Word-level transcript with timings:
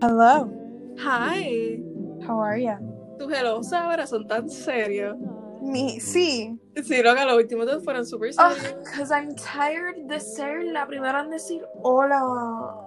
Hello. 0.00 0.50
Hi. 0.98 1.78
How 2.26 2.40
are 2.40 2.58
ya? 2.60 2.78
Tus 3.18 3.32
hellos 3.32 3.72
ahora 3.72 4.06
son 4.06 4.26
tan 4.28 4.48
serios. 4.50 5.16
Me, 5.62 5.98
sí. 6.00 6.58
Sí, 6.84 7.02
lo 7.02 7.14
que 7.14 7.24
los 7.24 7.36
últimos 7.36 7.66
dos 7.66 7.82
fueron 7.82 8.04
súper 8.06 8.30
Oh, 8.38 8.50
serios. 8.52 8.88
cause 8.94 9.10
I'm 9.10 9.34
tired 9.34 9.96
de 10.06 10.20
ser 10.20 10.64
la 10.64 10.86
primera 10.86 11.20
en 11.20 11.30
decir 11.30 11.64
hola. 11.82 12.22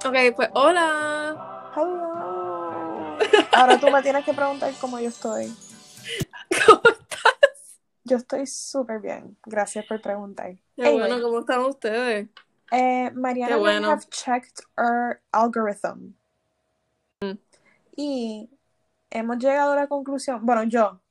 Ok, 0.05 0.16
pues 0.35 0.49
hola. 0.53 1.71
Hello. 1.75 3.17
Ahora 3.53 3.80
tú 3.80 3.89
me 3.89 4.02
tienes 4.03 4.23
que 4.23 4.34
preguntar 4.34 4.71
cómo 4.80 4.99
yo 4.99 5.09
estoy. 5.09 5.48
¿Cómo 6.67 6.81
estás? 6.85 7.80
Yo 8.03 8.17
estoy 8.17 8.45
súper 8.45 8.99
bien. 9.02 9.38
Gracias 9.45 9.85
por 9.88 9.99
preguntar. 10.02 10.55
Qué 10.76 10.91
bueno, 10.91 11.21
¿cómo 11.21 11.39
están 11.39 11.62
ustedes? 11.62 12.30
eh, 12.71 13.09
Mariana 13.16 13.57
bueno. 13.57 13.89
have 13.89 14.05
checked 14.12 14.62
our 14.77 15.20
algorithm. 15.31 16.13
Y 18.02 18.49
hemos 19.09 19.38
llegado 19.39 19.73
a 19.73 19.76
la 19.76 19.88
conclusión, 19.88 20.45
bueno, 20.45 20.63
yo, 20.63 21.02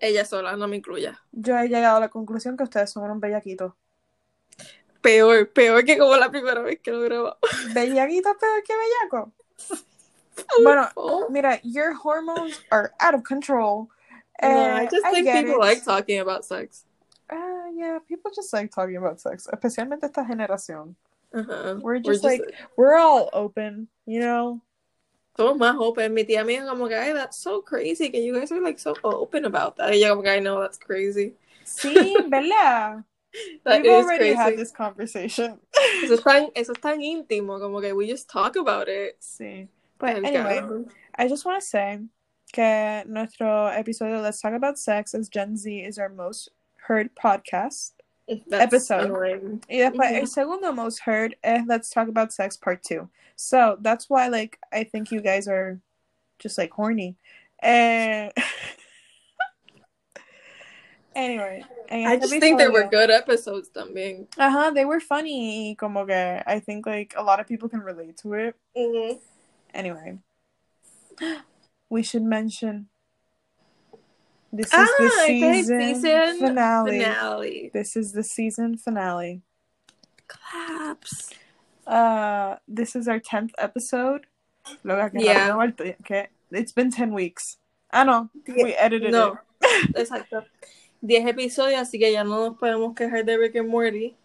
Ella 0.00 0.24
sola, 0.24 0.56
no 0.56 0.66
me 0.66 0.76
incluya. 0.76 1.20
yo 1.32 1.58
he 1.58 1.68
llegado 1.68 1.98
a 1.98 2.00
la 2.00 2.08
conclusión 2.08 2.56
que 2.56 2.64
ustedes 2.64 2.90
son 2.90 3.04
unos 3.04 3.20
bellaquitos. 3.20 3.74
Peor, 5.02 5.50
peor 5.52 5.84
que 5.84 5.98
como 5.98 6.16
la 6.16 6.30
primera 6.30 6.62
vez 6.62 6.80
que 6.80 6.90
lo 6.92 7.00
grabamos. 7.02 7.36
¿Bellaquitos 7.74 8.36
peor 8.40 8.62
que 8.62 8.72
bellaco? 8.74 9.32
Bueno, 10.64 10.88
Oh. 10.96 11.28
mira, 11.30 11.60
your 11.62 11.92
hormones 11.94 12.58
are 12.70 12.90
out 12.98 13.14
of 13.14 13.22
control. 13.22 13.88
No, 14.42 14.48
Eh, 14.48 14.82
I 14.82 14.88
just 14.90 15.04
I 15.06 15.10
think 15.12 15.26
people 15.30 15.54
it. 15.54 15.58
like 15.60 15.84
talking 15.84 16.18
about 16.20 16.44
sex. 16.44 16.84
Uh, 17.30 17.68
yeah, 17.76 17.98
people 18.08 18.32
just 18.34 18.52
like 18.52 18.70
talking 18.74 18.96
about 18.96 19.20
sex, 19.20 19.46
especialmente 19.52 20.06
esta 20.06 20.24
generación. 20.24 20.96
We're 21.82 22.00
just 22.00 22.24
like, 22.24 22.42
we're 22.76 22.96
all 22.96 23.28
open, 23.32 23.88
you 24.06 24.20
know? 24.20 24.60
Somos 25.36 25.56
más 25.58 25.76
open. 25.78 26.14
Mi 26.14 26.24
tía 26.24 26.44
me 26.44 26.52
dijo 26.54 26.68
como 26.68 26.88
que, 26.88 26.94
ay, 26.94 27.12
that's 27.12 27.36
so 27.36 27.60
crazy, 27.62 28.10
que 28.10 28.20
you 28.24 28.34
guys 28.38 28.52
are 28.52 28.60
like 28.60 28.78
so 28.78 28.94
open 29.02 29.44
about 29.44 29.76
that. 29.76 29.90
Y 29.92 30.00
yo 30.00 30.10
como 30.10 30.22
que, 30.22 30.30
I 30.30 30.40
know 30.40 30.60
that's 30.60 30.78
crazy. 30.78 31.34
Sí, 31.64 31.94
¿verdad? 32.28 33.04
That 33.64 33.82
We've 33.82 33.90
is 33.90 34.04
already 34.04 34.18
crazy. 34.18 34.34
had 34.36 34.56
this 34.56 34.70
conversation. 34.70 35.58
Eso 36.04 36.14
es, 36.14 36.20
tan, 36.20 36.50
eso 36.54 36.72
es 36.72 36.80
tan 36.80 37.00
íntimo, 37.00 37.58
como 37.58 37.80
que 37.80 37.92
we 37.92 38.06
just 38.08 38.28
talk 38.28 38.56
about 38.56 38.88
it. 38.88 39.16
Sí. 39.20 39.68
But 39.98 40.16
El 40.16 40.26
anyway, 40.26 40.60
cabrón. 40.60 40.88
I 41.16 41.28
just 41.28 41.44
want 41.44 41.60
to 41.60 41.66
say 41.66 41.98
que 42.52 43.02
nuestro 43.06 43.68
episodio 43.72 44.22
Let's 44.22 44.40
Talk 44.40 44.52
About 44.54 44.78
Sex 44.78 45.14
as 45.14 45.28
Gen 45.28 45.56
Z 45.56 45.68
is 45.68 45.98
our 45.98 46.08
most 46.08 46.50
heard 46.86 47.14
podcast. 47.16 47.92
Episode. 48.28 49.04
annoying. 49.04 49.62
Y 49.68 49.78
después 49.78 50.10
Ujú. 50.10 50.20
el 50.20 50.26
segundo 50.26 50.72
most 50.72 51.00
heard 51.00 51.36
es 51.42 51.66
Let's 51.66 51.90
Talk 51.90 52.08
About 52.08 52.32
Sex 52.32 52.56
Part 52.56 52.82
2. 52.82 53.08
So 53.36 53.76
that's 53.80 54.08
why 54.08 54.28
like 54.28 54.58
I 54.72 54.84
think 54.84 55.10
you 55.10 55.20
guys 55.20 55.48
are 55.48 55.80
just 56.38 56.56
like 56.56 56.70
horny. 56.70 57.16
And 57.60 58.32
anyway, 61.14 61.64
I 61.90 62.16
just 62.16 62.32
think 62.40 62.58
there 62.58 62.72
were 62.72 62.88
good 62.88 63.10
episodes 63.10 63.70
también. 63.70 64.26
Ajá, 64.36 64.38
uh-huh, 64.38 64.70
they 64.70 64.84
were 64.84 65.00
funny 65.00 65.76
como 65.78 66.06
que 66.06 66.42
I 66.46 66.60
think 66.60 66.86
like 66.86 67.14
a 67.16 67.22
lot 67.22 67.40
of 67.40 67.46
people 67.46 67.68
can 67.68 67.80
relate 67.80 68.16
to 68.18 68.32
it. 68.34 68.56
Mm-hmm. 68.76 69.18
Anyway, 69.74 70.18
we 71.90 72.02
should 72.02 72.22
mention 72.22 72.88
this 74.56 74.66
is 74.66 74.72
Ah, 74.74 74.86
the 74.98 75.04
okay, 75.06 75.52
season, 75.52 75.80
season 75.80 76.38
finale. 76.38 76.98
Finale. 76.98 77.70
This 77.72 77.96
is 77.96 78.12
the 78.12 78.22
season 78.22 78.76
finale. 78.76 79.42
Claps. 80.28 81.30
Uh, 81.86 82.56
this 82.66 82.96
is 82.96 83.08
our 83.08 83.18
tenth 83.18 83.52
episode. 83.58 84.26
Yeah. 84.84 85.70
que 86.04 86.26
it's 86.50 86.72
been 86.72 86.90
ten 86.90 87.12
weeks. 87.12 87.58
Ah, 87.92 88.04
no, 88.04 88.30
Die- 88.46 88.54
we 88.64 88.72
edited 88.74 89.12
No, 89.12 89.38
it. 89.60 89.94
exacto. 89.96 90.44
10 91.02 91.26
episodios, 91.28 91.80
así 91.82 91.98
que 91.98 92.10
ya 92.12 92.24
no 92.24 92.48
nos 92.48 92.56
podemos 92.58 92.94
quejar 92.96 93.24
de 93.26 93.36
Rick 93.36 93.56
and 93.56 93.68
Morty. 93.68 94.16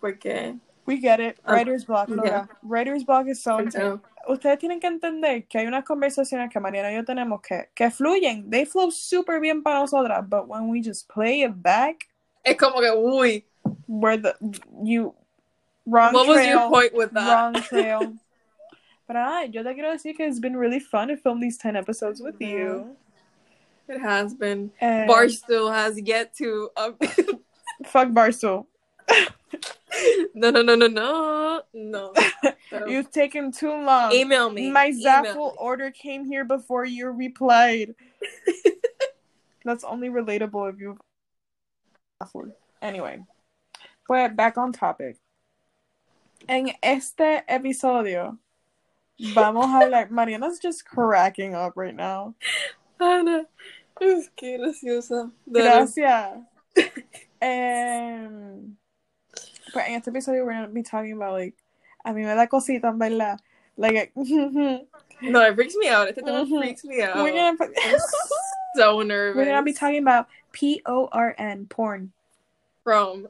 Porque. 0.00 0.56
We 0.92 1.00
get 1.00 1.20
it. 1.20 1.38
Writer's 1.48 1.84
block, 1.86 2.08
loca. 2.08 2.48
Writer's 2.62 3.04
block 3.04 3.26
is 3.28 3.42
so. 3.42 3.58
Ustedes 4.28 4.58
tienen 4.60 4.78
que 4.80 4.88
entender 4.88 5.48
que 5.48 5.58
hay 5.60 5.66
unas 5.66 5.84
conversaciones 5.84 6.50
que 6.52 6.60
Mariana 6.60 6.90
y 6.90 6.94
yo 6.96 7.02
tenemos 7.04 7.40
que, 7.42 7.68
que 7.74 7.90
fluyen. 7.90 8.50
They 8.50 8.64
flow 8.66 8.90
super 8.90 9.40
bien 9.40 9.62
para 9.62 9.80
nosotras, 9.80 10.24
but 10.28 10.46
when 10.46 10.68
we 10.68 10.80
just 10.80 11.08
play 11.08 11.42
it 11.42 11.60
back, 11.62 12.06
Es 12.44 12.56
como 12.56 12.80
que, 12.80 12.90
uy, 12.94 13.44
where 13.88 14.16
the 14.18 14.34
you 14.84 15.14
wrong 15.86 16.12
what 16.12 16.28
was 16.28 16.46
your 16.46 16.68
point 16.68 16.94
with 16.94 17.10
that? 17.14 17.26
wrong 17.28 17.54
trail. 17.62 18.12
Pero 19.08 19.18
ah, 19.18 19.42
yo 19.50 19.62
te 19.64 19.74
quiero 19.74 19.90
decir 19.92 20.16
que 20.16 20.26
it's 20.26 20.38
been 20.38 20.56
really 20.56 20.78
fun 20.78 21.08
to 21.08 21.16
film 21.16 21.40
these 21.40 21.56
10 21.58 21.74
episodes 21.74 22.20
with 22.20 22.38
Mhm. 22.38 22.48
you. 22.50 22.96
It 23.88 24.00
has 24.00 24.34
been. 24.34 24.70
And 24.80 25.10
Barstool 25.10 25.72
has 25.72 26.00
yet 26.00 26.32
to. 26.36 26.70
Fuck 27.86 28.08
Barstool. 28.10 28.66
no, 30.34 30.50
no, 30.50 30.62
no, 30.62 30.74
no, 30.74 30.86
no. 30.86 31.62
No. 31.72 32.12
You've 32.86 33.10
taken 33.10 33.52
too 33.52 33.72
long. 33.72 34.12
email 34.12 34.50
me. 34.50 34.70
My 34.70 34.90
Zaffle 34.90 35.54
order 35.56 35.90
came 35.90 36.24
here 36.24 36.44
before 36.44 36.84
you 36.84 37.08
replied. 37.08 37.94
That's 39.64 39.84
only 39.84 40.08
relatable 40.08 40.72
if 40.72 40.80
you. 40.80 40.98
Anyway, 42.80 43.20
pues 44.06 44.32
back 44.34 44.56
on 44.56 44.72
topic. 44.72 45.16
En 46.48 46.72
este 46.82 47.42
episodio 47.48 48.38
vamos 49.34 49.66
a 49.66 49.84
hablar. 49.84 50.10
Mariana's 50.10 50.58
just 50.58 50.84
cracking 50.84 51.54
up 51.54 51.72
right 51.76 51.94
now. 51.94 52.34
Ana, 53.00 53.46
es 54.00 54.30
que 54.36 54.58
graciosa. 54.58 55.30
Dale. 55.50 55.64
Gracias. 55.64 56.38
Em, 57.40 58.76
pues 59.72 59.86
en 59.88 59.94
este 59.94 60.10
episodio 60.10 60.44
we're 60.44 60.54
gonna 60.54 60.68
be 60.68 60.82
talking 60.82 61.12
about 61.12 61.32
like 61.38 61.54
a 62.04 62.12
mí 62.12 62.22
me 62.24 62.34
da 62.34 62.46
cosita, 62.46 62.88
en 62.88 62.98
verdad. 62.98 63.40
Like 63.76 64.12
we're 64.14 64.80
No, 65.22 65.40
it 65.42 65.54
freaks 65.54 65.74
me 65.76 65.88
out. 65.88 66.08
Este 66.08 66.22
tema 66.24 66.44
Mhm. 66.44 66.58
freaks 66.58 66.84
me 66.84 67.00
out. 67.02 67.14
gonna 67.14 67.56
I'm 67.58 67.98
so 68.76 69.02
nervous. 69.04 69.36
we're 69.36 69.44
gonna 69.46 69.62
be 69.62 69.72
talking 69.72 70.02
about 70.02 70.26
P 70.52 70.82
O 70.84 71.08
R 71.12 71.34
N 71.38 71.66
porn. 71.66 72.12
from 72.84 73.28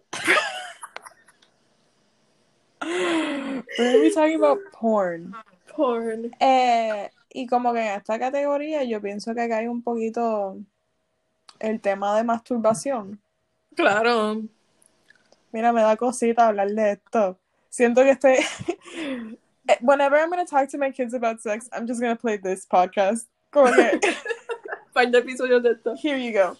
We're 2.80 3.62
gonna 3.76 4.00
be 4.00 4.10
talking 4.10 4.36
about 4.36 4.58
porn. 4.72 5.34
porn. 5.68 6.30
Eh, 6.40 7.10
y 7.34 7.46
como 7.46 7.72
que 7.72 7.80
en 7.80 7.98
esta 8.00 8.18
categoría 8.18 8.84
yo 8.84 9.00
pienso 9.00 9.34
que 9.34 9.42
acá 9.42 9.58
hay 9.58 9.68
un 9.68 9.82
poquito 9.82 10.56
el 11.60 11.80
tema 11.80 12.16
de 12.16 12.24
masturbación. 12.24 13.20
Claro. 13.76 14.42
Mira, 15.52 15.72
me 15.72 15.80
da 15.82 15.96
cosita 15.96 16.48
hablar 16.48 16.68
de 16.70 16.92
esto. 16.92 17.38
Siento 17.70 18.02
que 18.02 18.10
estoy. 18.10 18.36
Eh, 19.68 19.76
Whenever 19.80 20.16
I'm 20.18 20.28
gonna 20.28 20.44
talk 20.44 20.68
to 20.70 20.76
my 20.78 20.90
kids 20.90 21.14
about 21.14 21.40
sex, 21.40 21.68
I'm 21.72 21.86
just 21.86 22.00
gonna 22.00 22.16
play 22.16 22.36
this 22.36 22.66
podcast. 22.66 23.26
Como 23.52 23.72
que, 23.72 24.00
Par 24.92 25.06
de 25.06 25.18
episodios 25.20 25.62
de 25.62 25.70
esto. 25.70 25.94
here 25.94 26.16
you 26.16 26.32
go. 26.32 26.56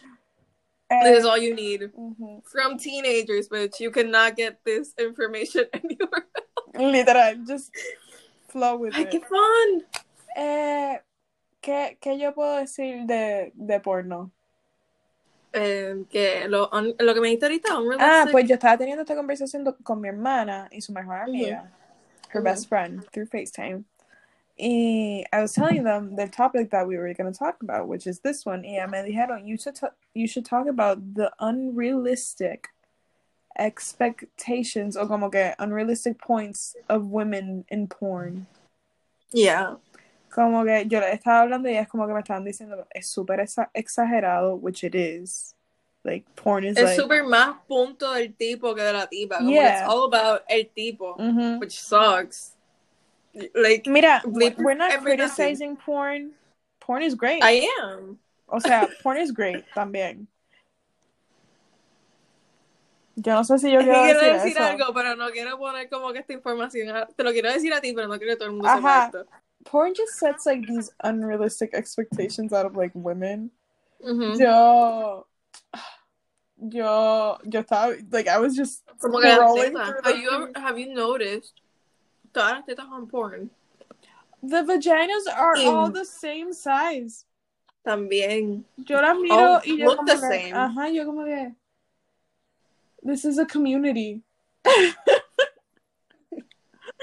This 0.89 1.19
is 1.19 1.25
all 1.25 1.37
you 1.37 1.53
need. 1.53 1.91
ujú. 1.99 2.43
From 2.47 2.79
teenagers, 2.79 3.49
bitch. 3.49 3.81
You 3.81 3.91
cannot 3.91 4.37
get 4.37 4.63
this 4.65 4.95
information 4.99 5.65
anywhere. 5.75 6.27
Literal, 6.79 7.35
just 7.45 7.73
flow 8.51 8.77
with 8.77 8.95
Ay, 8.95 9.03
it. 9.03 9.11
qué 9.11 9.21
fun. 9.21 9.83
Eh, 10.37 11.01
¿qué, 11.61 11.99
¿Qué 12.01 12.19
yo 12.21 12.33
puedo 12.33 12.57
decir 12.59 13.05
de, 13.07 13.51
de 13.57 13.81
porno? 13.81 14.31
Eh, 15.53 16.05
que 16.09 16.49
lo, 16.49 16.69
un- 16.73 16.95
lo 16.99 17.13
que 17.15 17.21
me 17.21 17.29
dijiste 17.29 17.45
ahorita, 17.47 17.69
Ah, 17.99 18.27
pues 18.31 18.49
yo 18.49 18.55
estaba 18.55 18.79
teniendo 18.79 19.03
esta 19.03 19.15
conversación 19.15 19.65
con 19.83 20.01
mi 20.01 20.09
hermana 20.09 20.69
y 20.73 20.81
su 20.81 20.93
mejor 20.93 21.17
amiga, 21.21 21.71
her 22.31 22.41
Ujú. 22.41 22.45
best 22.45 22.69
friend, 22.69 23.05
through 23.13 23.27
FaceTime. 23.29 23.85
Y 24.59 25.25
I 25.33 25.41
was 25.41 25.53
telling 25.55 25.85
them 25.85 26.15
the 26.17 26.29
topic 26.29 26.71
that 26.71 26.87
we 26.87 26.97
were 26.97 27.13
going 27.15 27.31
to 27.33 27.39
talk 27.39 27.57
about, 27.63 27.89
which 27.89 28.07
is 28.07 28.21
this 28.21 28.45
one. 28.47 28.65
Y 28.65 28.79
me 28.87 28.99
dijeron, 29.03 29.47
you 29.47 29.57
should, 29.59 29.79
you 30.15 30.27
should 30.27 30.45
talk 30.47 30.67
about 30.69 30.99
the 31.15 31.31
unrealistic 31.41 32.69
expectations 33.59 34.97
o 34.97 35.07
como 35.07 35.31
que 35.31 35.53
unrealistic 35.59 36.19
points 36.19 36.77
of 36.89 37.07
women 37.11 37.65
in 37.69 37.87
porn. 37.89 38.47
Yeah. 39.33 39.77
Como 40.35 40.65
que 40.65 40.87
yo 40.87 41.01
le 41.01 41.13
estaba 41.13 41.41
hablando 41.43 41.69
y 41.69 41.73
ellas 41.73 41.89
como 41.89 42.07
que 42.07 42.15
me 42.15 42.21
estaban 42.21 42.45
diciendo, 42.45 42.87
es 42.91 43.07
súper 43.09 43.41
exa- 43.41 43.71
exagerado, 43.75 44.55
which 44.57 44.83
it 44.85 44.95
is. 44.95 45.55
Like, 46.05 46.27
porn 46.35 46.65
is 46.65 46.77
Es 46.77 46.85
like... 46.85 46.97
súper 47.01 47.23
más 47.25 47.57
punto 47.69 48.13
del 48.13 48.35
tipo 48.35 48.75
que 48.75 48.83
de 48.83 48.93
la 48.93 49.07
tipa. 49.07 49.39
Como 49.39 49.51
Yeah. 49.51 49.81
it's 49.83 49.89
all 49.89 50.13
about 50.13 50.43
el 50.49 50.69
tipo, 50.69 51.15
Ujú. 51.17 51.61
which 51.61 51.79
sucks. 51.81 52.57
Like, 53.55 53.89
Mira, 53.89 54.23
we're 54.25 54.75
not 54.75 54.91
criticizing 55.03 55.77
porn. 55.77 56.33
Porn 56.81 57.03
is 57.03 57.15
great. 57.15 57.43
I 57.43 57.69
am. 57.83 58.19
O 58.49 58.59
sea, 58.59 58.89
porn 59.03 59.19
is 59.19 59.33
great 59.33 59.65
también. 59.75 60.27
Yo 63.15 63.35
no 63.35 63.45
sé 63.45 63.59
si 63.59 63.71
yo 63.71 63.79
Es 63.81 63.85
quiero 63.85 64.03
quiero 64.03 64.21
decir, 64.21 64.33
decir 64.33 64.53
eso. 64.57 64.65
algo, 64.65 64.95
pero 64.95 65.15
no 65.17 65.31
quiero 65.31 65.59
poner 65.59 65.89
como 65.89 66.13
que 66.13 66.21
esta 66.21 66.33
información. 66.33 66.89
Te 67.15 67.23
lo 67.23 67.31
quiero 67.33 67.53
decir 67.53 67.73
a 67.75 67.81
ti, 67.81 67.93
pero 67.93 68.09
no 68.09 68.17
quiero 68.19 68.33
que 68.33 68.37
todo 68.39 68.47
el 68.49 68.53
mundo 68.55 68.69
Ajá. 68.69 69.11
sepa 69.11 69.21
esto. 69.21 69.31
Porn 69.65 69.95
just 69.95 70.15
sets 70.19 70.47
like 70.47 70.67
these 70.67 70.91
unrealistic 71.05 71.75
expectations 71.75 72.53
out 72.53 72.67
of 72.67 72.77
like 72.77 72.91
women. 72.95 73.51
Mm-hmm. 74.05 74.33
Ujú. 74.33 74.41
Yo, 74.41 75.27
yo, 76.71 77.39
yo 77.45 77.63
estaba 77.63 77.97
like 78.13 78.29
I 78.29 78.39
was 78.39 78.55
just 78.57 78.83
Como 79.01 79.21
que 79.21 79.29
scrolling 79.29 79.73
tetas. 79.73 80.05
Have 80.05 80.19
you, 80.19 80.31
ever- 80.31 80.53
have 80.57 80.79
you 80.79 80.95
noticed? 80.95 81.61
Todas 82.33 82.53
las 82.53 82.65
tetas 82.67 82.91
on 82.91 83.07
porn. 83.09 83.51
the 84.43 84.63
vaginas 84.63 85.27
are 85.37 85.57
Sí. 85.57 85.67
all 85.67 85.91
the 85.91 86.05
same 86.05 86.53
size. 86.53 87.25
También. 87.87 88.65
Yo 88.77 89.01
las 89.01 89.17
miro 89.19 89.35
All 89.35 89.61
y 89.65 89.77
yo 89.79 89.87
look 89.87 89.97
como 89.99 90.07
the 90.07 90.15
que, 90.15 90.21
same. 90.21 90.53
ajá, 90.53 90.89
yo 90.95 91.05
como 91.05 91.25
que 91.25 91.53
this 93.05 93.25
is 93.25 93.39
a 93.39 93.45
community. 93.47 94.23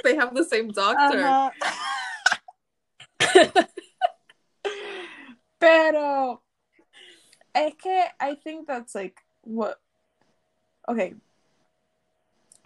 They 0.03 0.15
have 0.15 0.33
the 0.33 0.43
same 0.45 0.69
doctor. 0.69 1.19
Ajá. 1.19 1.51
Pero 5.59 6.41
es 7.53 7.73
que 7.81 8.03
I 8.19 8.35
think 8.35 8.67
that's 8.67 8.95
like 8.95 9.19
what 9.41 9.79
okay. 10.87 11.15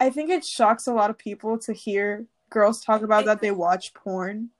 I 0.00 0.10
think 0.10 0.30
it 0.30 0.44
shocks 0.44 0.86
a 0.86 0.92
lot 0.92 1.10
of 1.10 1.18
people 1.18 1.58
to 1.58 1.72
hear 1.72 2.26
girls 2.50 2.80
talk 2.80 3.02
about 3.02 3.24
that 3.26 3.40
they 3.40 3.50
watch 3.50 3.94
porn. 3.94 4.50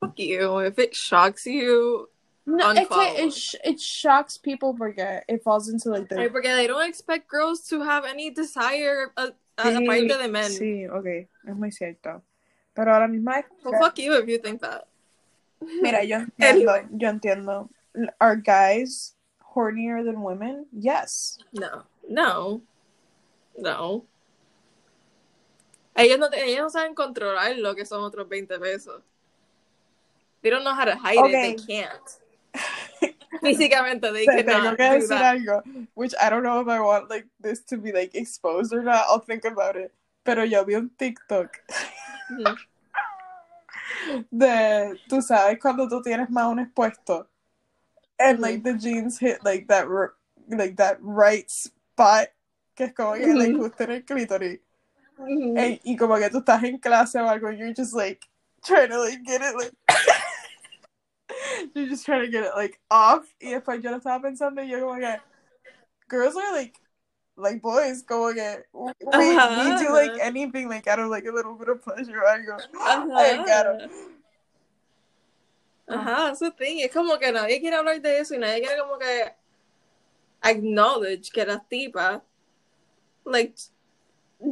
Fuck 0.00 0.18
you. 0.18 0.58
If 0.58 0.78
it 0.78 0.94
shocks 0.94 1.46
you, 1.46 2.08
No, 2.46 2.72
que 2.72 2.86
Unfollow. 2.86 3.18
it, 3.18 3.32
sh- 3.32 3.56
it 3.64 3.80
shocks 3.80 4.38
people 4.38 4.72
porque 4.72 5.22
it 5.28 5.42
falls 5.42 5.68
into 5.68 5.90
like 5.90 6.08
the 6.08 6.20
Ay, 6.20 6.28
porque 6.28 6.44
they 6.44 6.68
don't 6.68 6.88
expect 6.88 7.26
girls 7.28 7.66
to 7.68 7.82
have 7.82 8.04
any 8.04 8.30
desire 8.30 9.12
uh, 9.16 9.30
uh, 9.58 9.64
Sí, 9.64 9.84
aparte 9.84 10.22
de 10.22 10.28
men. 10.28 10.50
Sí, 10.50 10.86
ok, 10.88 11.28
es 11.48 11.56
muy 11.56 11.70
cierto. 11.70 12.22
Pero 12.72 12.92
ahora 12.92 13.08
mismo 13.08 13.32
Well, 13.64 13.80
fuck 13.80 13.98
you 13.98 14.14
if 14.14 14.28
you 14.28 14.38
think 14.38 14.60
that. 14.60 14.86
Mira, 15.60 16.02
yo 16.04 16.18
entiendo, 16.38 16.88
yo 16.92 17.08
entiendo. 17.08 17.68
Are 18.20 18.36
guys 18.36 19.14
hornier 19.54 20.04
than 20.04 20.22
women? 20.22 20.66
Yes. 20.72 21.38
No. 21.52 21.84
No. 22.08 22.60
No. 23.58 24.04
Ellos 25.96 26.18
no, 26.18 26.28
ellos 26.32 26.60
no 26.60 26.68
saben 26.70 26.94
controlar 26.94 27.56
lo 27.56 27.74
que 27.74 27.86
son 27.86 28.02
otros 28.02 28.28
20 28.28 28.58
pesos. 28.58 29.02
They 30.42 30.50
don't 30.50 30.62
know 30.62 30.74
how 30.74 30.84
to 30.84 30.94
hide 30.96 31.18
Okay. 31.18 31.52
it. 31.52 31.60
They 31.66 31.82
can't. 31.82 33.14
Físicamente, 33.42 34.12
they 34.12 34.26
Te 34.26 34.44
tengo 34.44 34.76
que 34.76 34.82
decir 34.84 35.08
that. 35.08 35.36
algo, 35.36 35.62
which 35.94 36.14
I 36.20 36.28
don't 36.30 36.42
know 36.42 36.60
if 36.60 36.68
I 36.68 36.80
want 36.80 37.08
like 37.10 37.26
this 37.40 37.60
to 37.66 37.76
be 37.78 37.92
like 37.92 38.14
exposed 38.14 38.72
or 38.72 38.82
not. 38.82 39.04
I'll 39.08 39.20
think 39.20 39.44
about 39.44 39.76
it. 39.76 39.92
Pero 40.24 40.42
yo 40.44 40.64
vi 40.64 40.74
un 40.74 40.90
TikTok 40.98 41.48
Mhm. 42.30 42.56
De, 44.30 45.00
tú 45.08 45.20
sabes, 45.22 45.58
cuando 45.60 45.88
tú 45.88 46.02
tienes 46.02 46.30
más 46.30 46.46
un 46.46 46.60
expuesto, 46.60 47.28
and 48.18 48.40
like 48.40 48.62
the 48.62 48.74
jeans 48.74 49.18
hit 49.18 49.42
like 49.44 49.66
that, 49.68 49.86
like 50.48 50.76
that 50.76 50.98
right 51.00 51.48
spot, 51.48 52.28
que 52.74 52.86
es 52.86 52.92
como 52.94 53.14
que 53.14 53.34
like 53.34 53.54
justo 53.54 53.84
en 53.84 53.90
el 53.90 54.04
clítoris. 54.04 54.60
Mhm. 55.18 55.58
And- 55.58 55.80
y 55.84 55.96
como 55.96 56.16
que 56.16 56.28
tú 56.30 56.38
estás 56.38 56.62
en 56.64 56.78
clase 56.78 57.18
o 57.20 57.28
algo, 57.28 57.50
you're 57.50 57.72
just 57.74 57.94
like 57.94 58.26
trying 58.62 58.90
to 58.90 58.98
like 58.98 59.22
get 59.24 59.40
it 59.42 59.54
like 59.56 59.72
you're 61.74 61.88
just 61.88 62.04
trying 62.04 62.22
to 62.24 62.30
get 62.30 62.44
it 62.44 62.54
like 62.54 62.78
off. 62.90 63.26
Y 63.40 63.50
después 63.50 63.82
yo 63.82 63.90
lo 63.90 63.98
estaba 63.98 64.20
pensando 64.20 64.62
y 64.62 64.68
yo 64.68 64.80
como 64.80 64.96
que 64.98 65.20
girls 66.08 66.36
are 66.36 66.52
like 66.52 66.78
like 67.36 67.60
boys, 67.60 68.02
como 68.02 68.32
que 68.32 68.64
we, 68.72 68.92
we 69.02 69.76
do 69.78 69.92
like 69.92 70.18
anything 70.20 70.68
like 70.68 70.86
out 70.86 70.98
of 70.98 71.10
like 71.10 71.26
a 71.26 71.32
little 71.32 71.54
bit 71.54 71.68
of 71.68 71.82
pleasure 71.82 72.22
o 72.22 72.26
algo. 72.26 72.58
Ay, 73.14 73.42
claro. 73.44 73.88
Ajá, 75.88 76.32
eso 76.32 76.50
thing. 76.50 76.80
Es 76.80 76.92
como 76.92 77.18
que 77.18 77.30
nadie 77.30 77.60
quiere 77.60 77.76
hablar 77.76 78.00
de 78.00 78.18
eso 78.18 78.34
y 78.34 78.38
nadie 78.38 78.60
quiere 78.60 78.78
como 78.78 78.98
que 78.98 79.32
acknowledge 80.42 81.30
que 81.30 81.44
las 81.44 81.66
tipas 81.68 82.22
like 83.24 83.54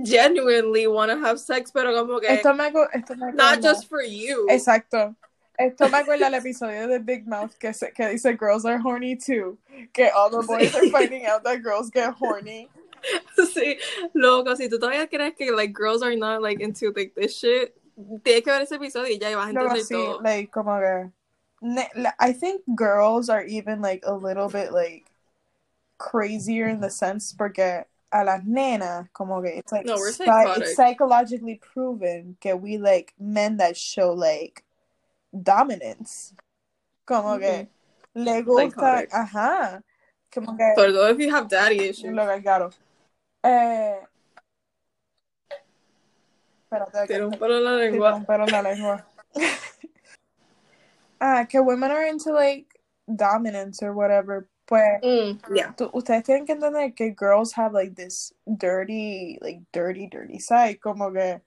genuinely 0.05 0.87
want 0.87 1.11
to 1.11 1.19
have 1.19 1.39
sex, 1.39 1.71
pero 1.73 1.93
como 1.95 2.21
que 2.21 2.29
Esto 2.29 2.55
me, 2.55 2.71
esto 2.93 3.15
me 3.17 3.33
not 3.33 3.61
just 3.61 3.89
for 3.89 4.03
you. 4.03 4.47
Exacto. 4.49 5.15
Esto 5.59 5.89
me 5.89 5.99
acuerda 5.99 6.27
el 6.27 6.35
episodio 6.35 6.89
de 6.89 6.99
Big 6.99 7.29
Mouth 7.29 7.53
que, 7.61 7.73
se, 7.73 7.93
que 7.93 8.09
dice 8.09 8.37
girls 8.37 8.65
are 8.65 8.79
horny 8.79 9.15
too. 9.15 9.57
Que 9.93 10.11
all 10.11 10.29
the 10.29 10.45
boys 10.45 10.75
are 10.75 10.89
finding 10.91 11.27
out 11.27 11.45
that 11.45 11.63
girls 11.63 11.91
get 11.91 12.13
horny. 12.15 12.69
Sí, 13.53 13.79
loco, 14.15 14.57
si 14.57 14.69
tú 14.69 14.79
todavía 14.79 15.09
crees 15.09 15.35
que 15.37 15.53
like 15.53 15.73
girls 15.73 16.03
are 16.03 16.17
not 16.17 16.43
like 16.43 16.61
into 16.63 16.93
like 16.95 17.15
this 17.15 17.37
shit, 17.37 17.75
tienes 18.25 18.43
que 18.43 18.51
ver 18.53 18.63
ese 18.63 18.73
episodio 18.73 19.13
y 19.15 19.19
ya 19.19 19.37
vas 19.37 19.47
a 19.47 19.51
entender 19.51 19.85
sí, 19.85 19.95
todo. 19.95 20.21
like, 20.23 20.51
como 20.51 20.79
que. 20.81 21.11
I 22.19 22.33
think 22.33 22.63
girls 22.77 23.31
are 23.31 23.43
even 23.43 23.81
like 23.81 24.05
a 24.05 24.13
little 24.15 24.49
bit 24.49 24.73
like 24.73 25.07
crazier 25.99 26.69
in 26.69 26.81
the 26.81 26.91
sense 26.91 27.33
porque 27.33 27.87
a 28.13 28.25
las 28.25 28.43
nenas, 28.45 29.09
como 29.13 29.41
que 29.43 29.59
it's 29.59 29.73
like 29.73 29.87
No, 29.87 29.97
we're 29.97 30.11
it's 30.11 30.77
psychologically 30.77 31.57
proven 31.57 32.37
que 32.41 32.55
we 32.55 32.79
like 32.79 33.13
men 33.19 33.57
that 33.57 33.77
show 33.77 34.13
like 34.13 34.63
dominance. 35.33 36.33
Como 37.07 37.39
que 37.39 37.69
le 38.15 38.43
gusta, 38.43 38.71
Psychotic. 38.71 39.11
ajá. 39.11 39.83
Como 40.33 40.57
que 40.57 40.75
Sobre 40.77 40.93
todo 40.93 41.11
if 41.11 41.19
you 41.19 41.31
have 41.35 41.49
daddy 41.49 41.81
issues. 41.89 42.13
lo 42.15 42.27
que 42.27 42.43
claro. 42.43 42.71
Eh, 43.45 44.01
espérate, 46.65 47.07
Tiene 47.07 47.25
un 47.27 47.39
pelo 47.39 47.59
en 47.59 47.65
la 47.65 47.73
lengua. 47.77 48.13
con 48.13 48.25
pelo 48.25 48.45
en 48.45 48.51
la 48.53 48.63
lengua. 48.63 49.07
ah, 51.21 51.47
que 51.49 51.61
women 51.61 51.91
are 51.91 52.09
into 52.09 52.33
like 52.33 52.67
dominance 53.07 53.83
or 53.83 53.93
whatever. 53.93 54.49
Pues 54.67 54.99
Mm, 55.03 55.39
yeah. 55.55 55.75
ustedes 55.93 56.25
tienen 56.25 56.47
que 56.47 56.53
entender 56.55 56.95
que 56.95 57.11
girls 57.15 57.53
have 57.53 57.75
like 57.75 57.95
this 57.95 58.33
dirty, 58.47 59.39
like 59.43 59.61
dirty, 59.73 60.07
dirty 60.07 60.39
side. 60.39 60.81
Como 60.81 61.13
que 61.13 61.43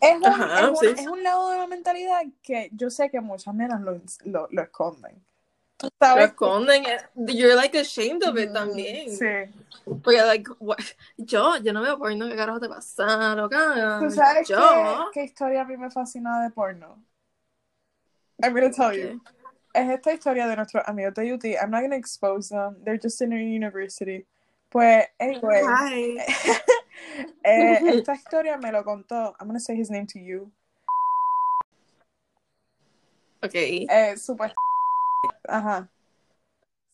es 0.00 0.16
un, 0.16 0.24
Ajá, 0.24 0.60
es 0.60 0.68
un, 0.70 0.76
sí. 0.76 0.86
es 1.02 1.06
un 1.06 1.22
lado 1.22 1.50
de 1.50 1.58
la 1.58 1.66
mentalidad 1.66 2.22
que 2.42 2.70
yo 2.72 2.88
sé 2.88 3.10
que 3.10 3.20
muchas 3.20 3.54
nenas 3.54 3.82
lo, 3.82 4.00
lo, 4.24 4.48
lo 4.50 4.62
esconden. 4.62 5.22
Tú 5.84 5.90
Lo 6.00 6.06
sabes. 6.08 6.24
esconden. 6.26 6.84
eh, 6.86 6.98
You're 7.28 7.54
like 7.54 7.74
ashamed 7.78 8.22
of 8.24 8.36
it 8.38 8.50
Mm, 8.50 8.54
también. 8.54 9.10
Sí. 9.10 9.52
Porque, 10.02 10.22
like, 10.22 10.50
what? 10.60 10.78
yo, 11.16 11.56
yo 11.58 11.72
no 11.72 11.82
veo 11.82 11.98
porno, 11.98 12.28
¿qué 12.28 12.36
carajo 12.36 12.60
te 12.60 12.68
pasa, 12.68 13.34
loca? 13.34 13.98
¿Tú 14.00 14.10
sabes 14.10 14.48
yo. 14.48 15.10
qué, 15.12 15.20
qué 15.20 15.24
historia 15.24 15.62
a 15.62 15.64
mí 15.64 15.76
me 15.76 15.90
fascina 15.90 16.42
de 16.42 16.50
porno? 16.50 17.02
I'm 18.42 18.52
gonna 18.54 18.70
tell 18.70 18.92
you. 18.92 19.20
Es 19.72 19.90
esta 19.90 20.12
historia 20.12 20.46
de 20.46 20.56
nuestros 20.56 20.82
amigos 20.86 21.14
de 21.14 21.32
UT. 21.32 21.44
I'm 21.60 21.70
not 21.70 21.82
gonna 21.82 21.96
expose 21.96 22.48
them. 22.48 22.76
They're 22.84 22.98
just 23.00 23.20
in 23.20 23.32
a 23.32 23.36
university. 23.36 24.24
Pues, 24.70 25.06
anyway. 25.18 25.62
Hi. 25.64 26.16
eh, 27.44 27.78
esta 27.98 28.14
historia 28.14 28.56
me 28.58 28.72
lo 28.72 28.82
contó. 28.84 29.34
I'm 29.40 29.46
gonna 29.48 29.60
say 29.60 29.76
his 29.76 29.90
name 29.90 30.06
to 30.08 30.18
you. 30.18 30.50
Ok. 33.42 33.54
Eh, 33.54 34.16
supuest- 34.16 34.54
Ajá. 35.48 35.88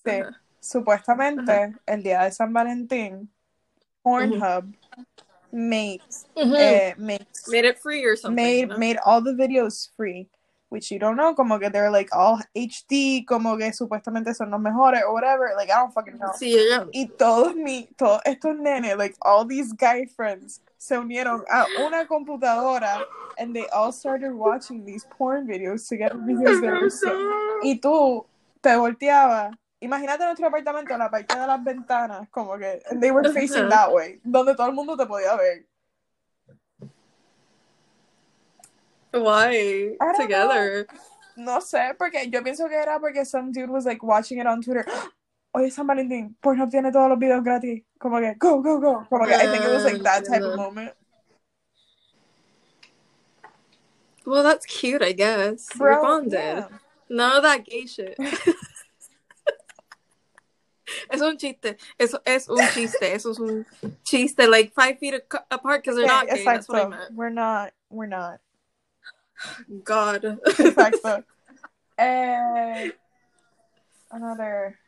Sí. 0.04 0.10
Ajá. 0.10 0.40
Supuestamente, 0.60 1.74
el 1.86 2.02
día 2.02 2.22
de 2.24 2.32
San 2.32 2.52
Valentín, 2.52 3.30
Pornhub 4.02 4.74
makes, 5.52 6.26
eh, 6.36 6.94
makes 6.98 7.48
Made 7.48 7.64
it 7.66 7.78
free 7.78 8.04
or 8.04 8.16
something. 8.16 8.36
made 8.36 8.68
¿no? 8.68 8.78
made 8.78 8.98
all 9.04 9.22
the 9.22 9.32
videos 9.32 9.90
free, 9.96 10.28
which 10.68 10.90
you 10.90 10.98
don't 10.98 11.16
know, 11.16 11.34
como 11.34 11.58
que 11.58 11.70
they're 11.70 11.90
like 11.90 12.08
all 12.12 12.38
HD, 12.54 13.24
como 13.26 13.56
que 13.56 13.72
supuestamente 13.72 14.34
son 14.34 14.50
los 14.50 14.60
mejores 14.60 15.02
or 15.02 15.12
whatever. 15.14 15.52
Like 15.56 15.70
I 15.70 15.76
don't 15.80 15.92
fucking 15.92 16.18
know. 16.18 16.32
Sí, 16.38 16.54
ella. 16.54 16.86
Y 16.92 17.06
todos 17.16 17.54
mi, 17.56 17.88
todos 17.96 18.20
estos 18.26 18.54
nenes, 18.56 18.96
like 18.96 19.16
all 19.22 19.44
these 19.46 19.72
guy 19.72 20.06
friends, 20.06 20.60
se 20.78 20.96
unieron 20.96 21.42
a 21.50 21.66
una 21.86 22.06
computadora 22.06 23.02
and 23.38 23.54
they 23.54 23.66
all 23.72 23.92
started 23.92 24.32
watching 24.32 24.84
these 24.84 25.04
porn 25.18 25.46
videos 25.46 25.88
together 25.88 26.18
because 26.18 26.60
they 26.60 26.68
were 26.70 26.90
so- 26.90 27.16
y 27.62 27.78
tú 27.80 28.24
te 28.60 28.76
volteabas. 28.76 29.54
Imagínate 29.80 30.24
nuestro 30.24 30.46
apartamento, 30.48 30.96
la 30.98 31.10
parte 31.10 31.38
de 31.38 31.46
las 31.46 31.64
ventanas, 31.64 32.28
como 32.30 32.58
que 32.58 32.82
they 33.00 33.10
were 33.10 33.32
facing 33.32 33.68
that 33.70 33.90
way, 33.90 34.20
donde 34.22 34.54
todo 34.54 34.66
el 34.66 34.74
mundo 34.74 34.96
te 34.96 35.06
podía 35.06 35.34
ver. 35.36 35.66
Why? 39.12 39.96
Together. 40.16 40.86
No 41.36 41.60
sé, 41.60 41.94
porque 41.98 42.28
yo 42.28 42.42
pienso 42.42 42.68
que 42.68 42.76
era 42.76 43.00
porque 43.00 43.24
some 43.24 43.50
dude 43.52 43.70
was 43.70 43.86
like 43.86 44.04
watching 44.04 44.38
it 44.38 44.46
on 44.46 44.60
Twitter. 44.60 44.84
Oye, 45.52 45.70
San 45.70 45.86
Valentín, 45.86 46.36
Pornhub 46.40 46.70
tiene 46.70 46.92
todos 46.92 47.08
los 47.08 47.18
videos 47.18 47.42
gratis. 47.42 47.82
Como 47.98 48.18
que, 48.20 48.34
go, 48.38 48.62
go, 48.62 48.78
go. 48.78 49.06
Como 49.08 49.26
que, 49.26 49.34
I 49.34 49.48
think 49.50 49.64
it 49.64 49.70
was 49.70 49.84
like 49.84 50.02
that 50.02 50.24
type 50.24 50.42
of 50.42 50.56
moment. 50.56 50.92
Well, 54.24 54.44
that's 54.44 54.64
cute, 54.66 55.02
I 55.02 55.12
guess. 55.12 55.66
Bro, 55.76 55.92
You're 55.92 56.02
bonded. 56.02 56.32
yeah. 56.32 56.68
None 57.10 57.36
of 57.38 57.42
that 57.42 57.66
gay 57.66 57.86
shit. 57.86 58.16
es 61.10 61.20
un 61.20 61.36
chiste. 61.36 61.76
Eso 61.98 62.18
es 62.24 62.48
un 62.48 62.66
chiste. 62.72 63.02
Eso 63.02 63.30
es 63.32 63.38
un 63.40 63.66
chiste. 64.04 64.48
Like 64.48 64.72
five 64.72 64.98
feet 64.98 65.14
apart 65.50 65.82
because 65.82 65.96
they're 65.96 66.06
Yeah, 66.06 66.22
not 66.22 66.28
gay. 66.28 66.44
That's 66.44 66.68
what 66.68 66.86
I 66.86 66.88
meant. 66.88 67.14
We're 67.14 67.30
not, 67.30 67.72
we're 67.90 68.06
not. 68.06 68.38
God. 69.84 70.22
Exacto. 70.22 71.24
Eh, 72.02 72.92
another. 74.10 74.78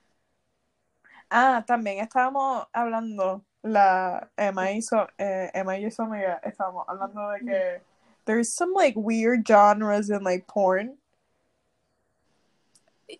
Ah, 1.30 1.62
también 1.68 1.98
estábamos 2.00 2.64
hablando, 2.74 3.44
la 3.62 4.30
Emma 4.38 4.80
so, 4.80 5.06
eh, 5.18 5.50
Emma 5.52 5.76
y 5.76 5.84
amiga, 5.98 6.40
estábamos 6.42 6.86
hablando 6.88 7.30
de 7.32 7.40
que 7.44 7.80
there's 8.24 8.50
some 8.50 8.72
like 8.72 8.94
weird 8.96 9.44
genres 9.46 10.08
in 10.08 10.22
like 10.24 10.46
porn. 10.46 10.96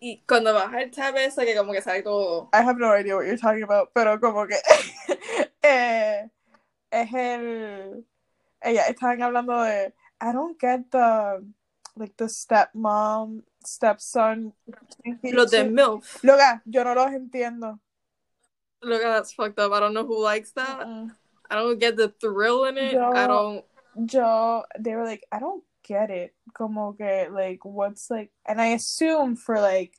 Y 0.01 0.23
cuando 0.27 0.53
baja 0.53 0.81
el 0.81 0.91
tab 0.91 1.15
ese 1.17 1.45
que 1.45 1.55
como 1.55 1.71
que 1.71 1.81
sale 1.81 2.01
todo. 2.01 2.49
I 2.53 2.57
have 2.57 2.79
no 2.79 2.95
idea 2.95 3.15
what 3.15 3.25
you're 3.25 3.37
talking 3.37 3.63
about, 3.63 3.91
pero 3.93 4.19
como 4.19 4.47
que 4.47 4.55
eh, 5.61 6.29
es 6.89 7.13
el 7.13 8.05
ella 8.61 8.87
estaban 8.87 9.21
hablando 9.21 9.61
de 9.61 9.93
I 10.21 10.31
don't 10.31 10.57
get 10.59 10.89
the 10.91 11.43
like 11.95 12.15
the 12.17 12.25
stepmom, 12.29 13.43
stepson. 13.65 14.53
Los 15.21 15.51
de 15.51 15.65
MILF. 15.65 16.23
Loca, 16.23 16.61
yo 16.65 16.83
no 16.83 16.95
los 16.95 17.11
entiendo. 17.11 17.79
Look, 18.81 19.01
that's 19.01 19.33
fucked 19.33 19.59
up. 19.59 19.71
I 19.73 19.79
don't 19.79 19.93
know 19.93 20.05
who 20.05 20.21
likes 20.21 20.51
that. 20.53 20.79
Mm-mm. 20.79 21.11
I 21.49 21.55
don't 21.55 21.79
get 21.79 21.95
the 21.95 22.09
thrill 22.09 22.65
in 22.65 22.77
it. 22.77 22.93
Yo- 22.93 23.11
I 23.13 23.27
don't. 23.27 23.65
Yo, 24.11 24.63
they 24.79 24.95
were 24.95 25.05
like, 25.05 25.23
I 25.31 25.39
don't 25.39 25.63
get 25.83 26.09
it. 26.09 26.33
Como 26.53 26.93
que, 26.93 27.27
like, 27.31 27.63
what's 27.63 28.09
like, 28.09 28.31
and 28.45 28.61
I 28.61 28.67
assume 28.67 29.35
for 29.35 29.59
like 29.59 29.93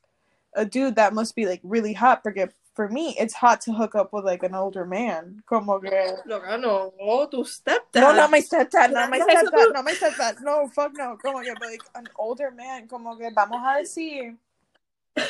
a 0.55 0.65
dude 0.65 0.97
that 0.97 1.15
must 1.15 1.35
be 1.37 1.47
like 1.47 1.61
really 1.63 1.93
hot. 1.93 2.23
Porque 2.23 2.49
for 2.75 2.89
me, 2.89 3.17
it's 3.19 3.35
hot 3.35 3.61
to 3.63 3.73
hook 3.73 3.95
up 3.95 4.13
with 4.13 4.25
like 4.25 4.43
an 4.43 4.55
older 4.55 4.85
man. 4.85 5.43
Como 5.47 5.79
que. 5.79 5.91
I 5.91 6.57
know. 6.57 6.93
Oh, 7.01 7.27
tu 7.27 7.45
stepdad. 7.45 7.95
No, 7.95 8.13
not 8.13 8.31
my 8.31 8.41
stepdad, 8.41 8.93
not 8.93 9.11
my 9.11 9.21
stepdad, 9.21 9.73
not 9.73 9.85
my 9.85 9.93
stepdad. 9.93 10.41
No, 10.43 10.69
fuck 10.69 10.93
no. 10.97 11.17
Como 11.23 11.43
que, 11.43 11.55
but 11.59 11.69
like 11.69 11.83
an 11.95 12.09
older 12.17 12.51
man, 12.51 12.89
como 12.89 13.17
que 13.17 13.31
vamos 13.35 13.61
a 13.63 13.83
decir. 13.83 14.37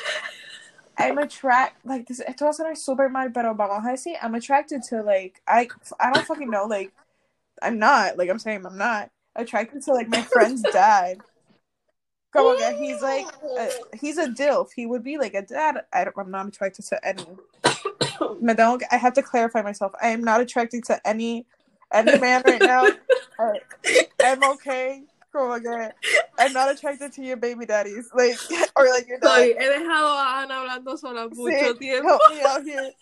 I'm 0.96 1.18
attract 1.18 1.84
like 1.84 2.06
this. 2.06 2.20
Esto 2.20 2.44
va 2.44 2.50
a 2.50 2.54
sonar 2.54 2.76
super 2.76 3.08
mal, 3.08 3.30
pero 3.32 3.54
vamos 3.54 3.84
a 3.84 3.92
decir 3.92 4.16
I'm 4.22 4.34
attracted 4.34 4.82
to 4.90 5.02
like 5.02 5.40
I 5.46 5.68
I 5.98 6.12
don't 6.12 6.26
fucking 6.26 6.50
know 6.50 6.66
like 6.66 6.92
I'm 7.60 7.78
not 7.78 8.16
like 8.16 8.30
I'm 8.30 8.38
saying 8.38 8.64
I'm 8.64 8.78
not 8.78 9.10
attracted 9.36 9.82
to 9.82 9.92
like 9.92 10.08
my 10.08 10.22
friend's 10.22 10.62
dad. 10.72 11.18
Como 12.32 12.56
que 12.56 12.72
he's 12.76 13.00
like 13.00 13.26
a, 13.58 13.70
he's 13.96 14.18
a 14.18 14.26
dilf. 14.28 14.68
He 14.74 14.86
would 14.86 15.04
be 15.04 15.18
like 15.18 15.34
a 15.34 15.42
dad. 15.42 15.82
I 15.92 16.04
don't, 16.04 16.16
I'm 16.18 16.30
not 16.30 16.48
attracted 16.48 16.84
to 16.86 17.06
any. 17.06 17.24
Que- 18.18 18.86
I 18.90 18.96
have 18.96 19.14
to 19.14 19.22
clarify 19.22 19.62
myself. 19.62 19.92
I 20.00 20.08
am 20.08 20.22
not 20.22 20.40
attracted 20.40 20.84
to 20.84 21.00
any 21.06 21.46
any 21.92 22.18
man 22.18 22.42
right 22.46 22.60
now. 22.60 22.86
Uh, 23.36 23.50
I'm 24.22 24.44
okay. 24.44 25.02
Como 25.32 25.58
que 25.58 25.90
I'm 26.38 26.52
not 26.52 26.70
attracted 26.70 27.12
to 27.14 27.22
your 27.22 27.36
baby 27.36 27.66
daddies, 27.66 28.08
like 28.14 28.38
or 28.76 28.88
like 28.88 29.08
your 29.08 29.18
dad. 29.18 29.28
Soy, 29.28 29.46
he 29.46 29.54
dejado 29.54 30.14
a 30.14 30.42
Ana 30.42 30.54
hablando 30.54 30.96
sola 30.96 31.28
mucho 31.32 31.74
tiempo. 31.74 32.06
help 32.06 32.20
me 32.30 32.40
out 32.46 32.62
here. 32.62 32.92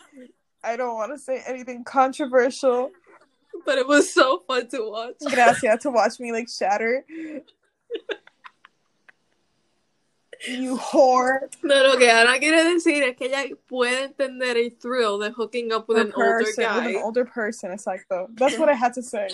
I 0.65 0.77
don't 0.77 0.95
want 0.95 1.13
to 1.13 1.19
say 1.19 1.43
anything 1.47 1.85
controversial. 1.85 2.93
But 3.65 3.79
it 3.79 3.87
was 3.87 4.13
so 4.13 4.43
fun 4.47 4.69
to 4.69 4.91
watch. 4.91 5.15
Gracias 5.31 5.83
to 5.83 5.91
watch 5.91 6.19
me 6.21 6.33
like 6.33 6.49
shatter. 6.49 7.05
You 10.49 10.77
whore. 10.77 11.49
No, 11.63 11.83
lo 11.83 11.97
que 11.97 12.09
Ana 12.09 12.39
quiere 12.41 12.65
decir 12.65 13.03
es 13.05 13.17
que 13.17 13.29
ella 13.29 13.55
puede 13.69 14.09
entender 14.09 14.57
el 14.57 14.71
thrill 14.71 15.19
de 15.19 15.31
hooking 15.31 15.73
up 15.73 15.89
with 15.89 15.99
A 15.99 16.01
an 16.01 16.13
older 16.17 16.45
person, 16.45 16.75
with 16.75 16.97
an 16.97 16.97
older 16.97 17.25
person. 17.25 17.71
It's 17.71 17.87
like 17.87 18.05
though. 18.11 18.29
That's 18.35 18.59
what 18.59 18.69
I 18.69 18.75
had 18.75 18.93
to 18.95 19.03
say. 19.03 19.29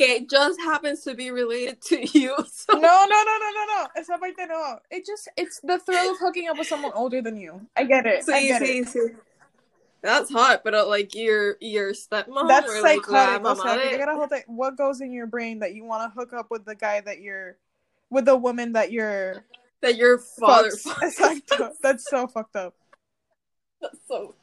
que 0.00 0.26
just 0.26 0.60
happens 0.60 1.02
to 1.04 1.14
be 1.14 1.30
related 1.30 1.80
to 1.82 2.18
you. 2.18 2.34
So 2.50 2.74
No, 2.74 2.80
no, 2.80 3.24
no, 3.24 3.38
no, 3.38 3.50
no, 3.54 3.64
no. 3.66 3.86
Esa 3.96 4.18
parte 4.18 4.46
no. 4.48 4.78
It 4.90 5.06
just 5.06 5.28
it's 5.36 5.60
the 5.60 5.78
thrill 5.78 6.12
of 6.12 6.18
hooking 6.18 6.48
up 6.48 6.58
with 6.58 6.68
someone 6.68 6.92
older 6.94 7.20
than 7.22 7.36
you. 7.36 7.66
I 7.76 7.84
get 7.84 8.06
it. 8.06 8.24
I 8.28 8.46
get 8.46 8.62
sí, 8.62 8.80
it. 8.80 8.88
sí. 8.88 9.16
That's 10.02 10.30
hot, 10.30 10.62
but 10.64 10.74
uh, 10.74 10.86
like 10.86 11.14
your 11.14 11.56
your 11.60 11.92
stepmom 11.92 12.48
That's 12.48 12.70
or 12.70 12.82
like 12.82 13.04
psychotic. 13.04 13.44
O 13.46 13.54
mamá 13.54 13.62
sea, 13.62 13.74
que 13.76 13.82
de- 13.84 13.90
te 13.90 13.98
gotta 13.98 14.14
hold 14.14 14.32
it- 14.32 14.44
what 14.48 14.76
goes 14.76 15.00
in 15.00 15.12
your 15.12 15.26
brain 15.26 15.58
that 15.60 15.74
you 15.74 15.84
want 15.84 16.10
to 16.12 16.18
hook 16.18 16.32
up 16.32 16.50
with 16.50 16.64
the 16.64 16.74
guy 16.74 17.00
that 17.02 17.20
you're 17.20 17.56
with 18.08 18.24
the 18.24 18.36
woman 18.36 18.72
that 18.72 18.90
you're 18.92 19.44
that 19.82 19.96
your 19.96 20.18
father. 20.18 20.70
That's 21.82 22.08
so 22.08 22.26
fucked 22.28 22.56
up. 22.56 22.74
That's 23.80 23.96
so, 24.08 24.34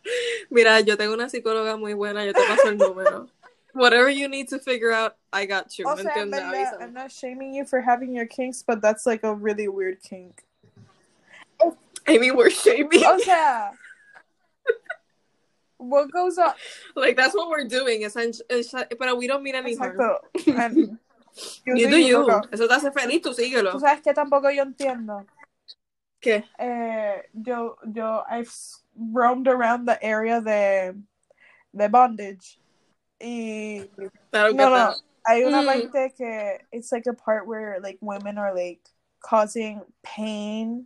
mira, 0.50 0.82
yo 0.82 0.96
tengo 0.96 1.14
una 1.14 1.26
psicóloga 1.30 1.78
muy 1.80 1.94
buena, 1.94 2.26
yo 2.26 2.34
te 2.34 2.46
paso 2.46 2.70
el 2.70 2.78
número. 2.78 3.28
Whatever 3.74 4.10
you 4.10 4.28
need 4.28 4.50
to 4.50 4.58
figure 4.58 4.92
out, 4.92 5.16
I 5.32 5.46
got 5.46 5.78
you. 5.78 5.86
O 5.88 5.96
¿me 5.96 6.02
sea, 6.02 6.12
en 6.16 6.32
entiendes? 6.32 6.32
verdad, 6.32 6.74
Avísame. 6.74 6.82
I'm 6.84 6.94
not 6.94 7.12
shaming 7.12 7.54
you 7.54 7.64
for 7.66 7.82
having 7.82 8.14
your 8.16 8.26
kinks, 8.26 8.64
but 8.64 8.82
that's 8.82 9.06
like 9.06 9.24
a 9.24 9.34
really 9.36 9.68
weird 9.68 10.02
kink. 10.02 10.44
I 12.08 12.18
mean, 12.18 12.36
we're 12.36 12.50
shaming. 12.50 13.04
O 13.06 13.20
sea, 13.20 13.72
what 15.78 16.12
goes 16.12 16.38
on? 16.38 16.54
Like, 16.96 17.16
that's 17.16 17.36
what 17.36 17.50
we're 17.50 17.68
doing. 17.68 18.04
essen- 18.04 18.34
es- 18.50 18.74
Pero 19.00 19.16
we 19.16 19.28
don't 19.28 19.44
mean 19.44 19.56
any 19.56 19.76
harm. 19.76 19.98
Exacto. 19.98 20.18
And 20.58 20.98
You 21.66 21.88
do 21.90 21.98
you. 21.98 22.26
loco. 22.26 22.48
Eso 22.52 22.68
te 22.68 22.74
hace 22.74 22.92
feliz, 22.92 23.22
tú 23.22 23.34
síguelo. 23.34 23.72
Tú 23.72 23.80
sabes 23.80 24.02
que 24.02 24.14
tampoco 24.14 24.50
yo 24.50 24.64
entiendo. 24.64 25.26
¿Qué? 26.20 26.44
Eh, 26.58 27.22
yo, 27.34 27.78
yo, 27.94 28.24
I've 28.28 28.52
roamed 28.96 29.48
around 29.48 29.86
the 29.88 30.04
area 30.04 30.42
de, 30.42 30.96
de 31.76 31.90
bondage. 31.90 32.58
Y 33.22 33.88
no, 34.34 34.70
no, 34.70 34.94
hay 35.28 35.44
una 35.44 35.62
Mm. 35.62 35.66
parte 35.92 36.14
que 36.18 36.58
it's 36.72 36.92
like 36.92 37.06
a 37.08 37.14
part 37.14 37.46
where 37.48 37.80
like 37.82 37.98
women 38.02 38.38
are 38.40 38.54
like 38.56 38.80
causing 39.20 39.82
pain 40.04 40.86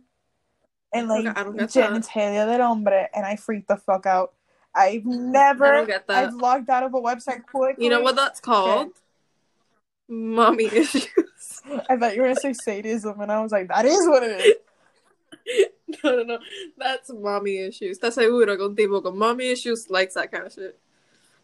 and 0.92 1.08
like 1.08 1.26
Okay, 1.26 1.40
I 1.40 1.44
don't 1.44 1.56
get 1.56 1.70
that. 1.72 1.90
genitalia 1.92 2.46
del 2.46 2.60
hombre, 2.66 3.08
and 3.14 3.24
I 3.24 3.36
freak 3.36 3.66
the 3.66 3.76
fuck 3.76 4.04
out. 4.06 4.34
I've 4.74 5.04
never, 5.04 5.72
don't 5.72 5.86
get 5.86 6.06
that. 6.06 6.24
I've 6.24 6.34
logged 6.34 6.70
out 6.70 6.82
of 6.82 6.94
a 6.94 7.00
website 7.00 7.44
quickly. 7.46 7.84
You 7.84 7.90
know 7.90 8.00
what 8.00 8.16
that's 8.16 8.40
called? 8.40 8.92
Mommy 10.08 10.64
issues. 10.64 11.08
I 11.88 11.96
thought 11.96 12.14
you 12.14 12.22
were 12.22 12.28
gonna 12.28 12.40
say 12.40 12.52
sadism, 12.52 13.20
and 13.20 13.30
I 13.30 13.40
was 13.42 13.52
like, 13.52 13.68
that 13.68 13.84
is 13.84 14.08
what 14.08 14.22
it 14.22 14.40
is. 14.40 14.54
No, 16.02 16.16
no, 16.16 16.22
no. 16.22 16.38
That's 16.78 17.10
mommy 17.12 17.58
issues. 17.58 17.98
¿Estás 17.98 18.14
seguro 18.14 18.56
tipo 18.74 19.02
con 19.02 19.18
mommy 19.18 19.50
issues 19.52 19.90
likes 19.90 20.14
that 20.14 20.30
kind 20.32 20.46
of 20.46 20.52
shit? 20.52 20.78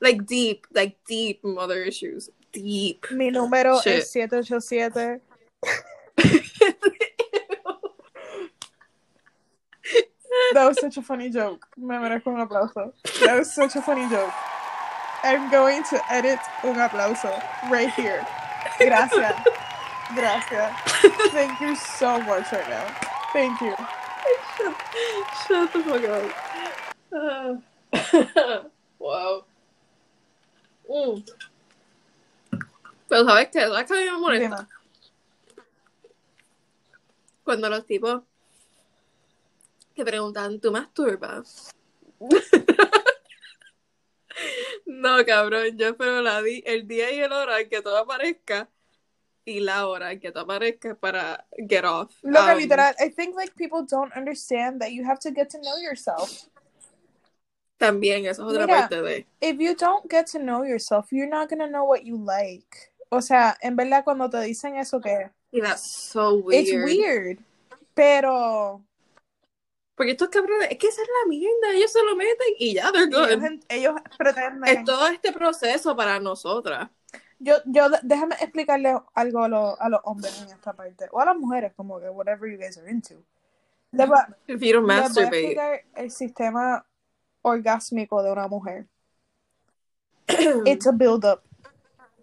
Like 0.00 0.25
deep, 0.26 0.66
like 0.73 0.97
deep 1.06 1.44
mother 1.44 1.82
issues. 1.82 2.30
Deep. 2.52 3.06
Mi 3.11 3.30
número 3.30 3.82
Shit. 3.82 3.99
es 3.99 4.11
787. 4.12 5.20
That 10.54 10.66
was 10.66 10.80
such 10.80 10.97
a 10.97 11.02
funny 11.02 11.30
joke. 11.30 11.66
Me 11.76 11.97
merezco 11.97 12.28
un 12.28 12.47
aplauso. 12.47 12.92
That 13.21 13.38
was 13.38 13.54
such 13.54 13.76
a 13.76 13.83
funny 13.83 14.09
joke. 14.09 14.33
I'm 15.23 15.50
going 15.50 15.83
to 15.90 16.00
edit 16.11 16.38
un 16.64 16.76
aplauso 16.76 17.30
right 17.71 17.92
here. 17.92 18.26
Gracias. 18.78 19.35
Gracias. 20.14 20.73
Thank 21.33 21.61
you 21.61 21.76
so 21.76 22.21
much 22.21 22.50
right 22.52 22.68
now. 22.68 22.87
Thank 23.33 23.61
you. 23.61 23.75
shut, 24.59 24.75
shut 25.47 25.73
the 25.73 25.80
fuck 25.80 26.04
up. 26.09 26.25
Uh, 27.12 28.62
wow. 28.99 29.45
Mm. 30.90 31.25
Pero 33.09 33.25
¿sabes 33.25 33.49
qué? 33.50 33.61
¿Sabes 33.61 33.87
qué 33.87 33.95
a 33.95 33.97
mí 33.97 34.04
me 34.04 34.18
molesta? 34.18 34.57
Dime. 34.57 34.68
Cuando 37.45 37.68
los 37.71 37.87
tipos 37.87 38.23
te 39.99 40.05
preguntan, 40.05 40.61
¿tú 40.61 40.71
masturbas? 40.73 41.71
no, 44.87 45.25
cabrón, 45.26 45.76
yo 45.76 45.88
espero 45.88 46.23
la 46.23 46.40
di- 46.43 46.62
el 46.67 46.87
día 46.87 47.11
y 47.12 47.21
el 47.21 47.33
hora 47.33 47.61
en 47.61 47.69
que 47.69 47.83
todo 47.83 47.97
aparezca 47.99 48.69
y 49.45 49.61
la 49.61 49.87
hora 49.87 50.12
en 50.12 50.21
que 50.21 50.31
todo 50.31 50.45
aparezca 50.45 50.95
para 50.95 51.47
get 51.69 51.85
off. 51.85 52.12
Loca, 52.23 52.52
Um, 52.52 52.59
literal, 52.59 52.95
I 53.00 53.09
think 53.11 53.35
like 53.35 53.55
people 53.57 53.85
don't 53.85 54.12
understand 54.17 54.81
that 54.81 54.93
you 54.93 55.05
have 55.05 55.19
to 55.21 55.31
get 55.31 55.49
to 55.50 55.59
know 55.59 55.76
yourself. 55.78 56.31
También, 57.78 58.26
eso 58.26 58.43
es 58.43 58.49
otra 58.55 58.67
Mira. 58.67 58.81
parte 58.88 59.02
de... 59.02 59.26
If 59.40 59.59
you 59.61 59.75
don't 59.75 60.09
get 60.11 60.26
to 60.33 60.38
know 60.38 60.64
yourself, 60.64 61.12
you're 61.12 61.28
not 61.28 61.49
gonna 61.49 61.69
know 61.69 61.85
what 61.85 62.05
you 62.05 62.17
like. 62.17 62.93
O 63.11 63.21
sea, 63.21 63.57
en 63.62 63.76
verdad 63.76 64.05
cuando 64.05 64.28
te 64.28 64.38
dicen 64.43 64.76
eso 64.76 65.00
que 65.00 65.31
Y 65.52 65.61
that's 65.61 65.83
so 65.90 66.35
weird. 66.35 66.67
it's 66.67 66.73
weird, 66.73 67.38
pero 67.95 68.83
Porque 69.99 70.12
estos 70.12 70.28
cabrones, 70.28 70.69
es 70.71 70.78
que 70.78 70.87
esa 70.87 71.02
es 71.02 71.09
la 71.09 71.28
mierda, 71.28 71.73
ellos 71.75 71.90
se 71.90 72.00
lo 72.05 72.14
meten 72.14 72.47
y 72.57 72.73
ya, 72.73 72.93
they're 72.93 73.07
good. 73.07 73.43
ellos, 73.43 73.64
ellos 73.69 73.95
pretenden. 74.17 74.78
Es 74.78 74.85
todo 74.85 75.09
este 75.09 75.33
proceso 75.33 75.97
para 75.97 76.21
nosotras. 76.21 76.88
Yo, 77.40 77.57
yo, 77.67 77.88
déjame 78.05 78.37
explicarle 78.37 78.97
algo 79.14 79.43
a, 79.43 79.49
los 79.49 79.81
a 79.81 79.88
los 79.88 80.00
hombres 80.05 80.40
en 80.40 80.50
esta 80.50 80.73
parte, 80.73 81.09
o 81.11 81.21
a 81.21 81.25
las 81.25 81.37
mujeres, 81.37 81.73
como 81.75 81.99
que 81.99 82.09
whatever 82.11 82.49
you 82.49 82.57
guys 82.57 82.78
are 82.78 82.88
into. 82.88 83.25
Les 83.90 84.07
voy, 84.09 84.19
If 84.47 84.61
you 84.62 84.73
don't 84.75 84.87
les 84.87 85.12
voy 85.12 85.25
a 85.25 85.26
masturbate. 85.26 85.87
el 85.97 86.11
sistema 86.12 86.87
orgásmico 87.43 88.23
de 88.23 88.31
una 88.31 88.47
mujer. 88.47 88.87
It's 90.64 90.87
a 90.87 90.93
build 90.93 91.25
up. 91.25 91.43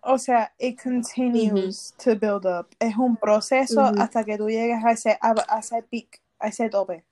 o 0.01 0.17
sea, 0.17 0.53
it 0.59 0.81
continues 0.81 1.93
to 1.97 2.15
build 2.15 2.45
up. 2.45 2.67
Es 2.79 2.95
un 2.95 3.17
proceso 3.17 3.81
hasta 3.81 4.23
que 4.23 4.37
tú 4.37 4.47
llegues 4.47 4.81
a 4.81 4.91
ese, 4.91 5.17
a, 5.19 5.35
a 5.49 5.59
ese 5.59 5.83
peak, 5.83 6.21
a 6.39 6.47
ese 6.47 6.69
tope 6.69 7.03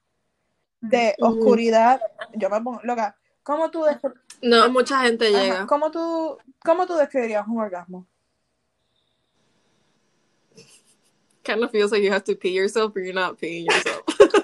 de 0.83 1.15
oscuridad. 1.19 2.01
Yo 2.33 2.49
me 2.49 2.61
pongo, 2.61 2.79
loca, 2.83 3.15
¿cómo 3.41 3.71
tú, 3.71 3.85
No, 4.41 4.69
mucha 4.69 5.01
gente 5.01 5.27
Ajá, 5.27 5.41
llega. 5.41 5.67
¿cómo 5.67 5.91
tú, 5.91 6.37
cómo 6.63 6.85
tú 6.85 6.95
describirías 6.95 7.47
un 7.47 7.59
orgasmo? 7.59 8.05
Kind 11.43 11.63
of 11.63 11.71
feels 11.71 11.91
like 11.91 12.03
you 12.03 12.11
have 12.11 12.23
to 12.23 12.35
pee 12.35 12.53
yourself, 12.53 12.93
but 12.93 13.03
you're 13.03 13.13
not 13.13 13.37
peeing 13.37 13.65
yourself. 13.65 14.03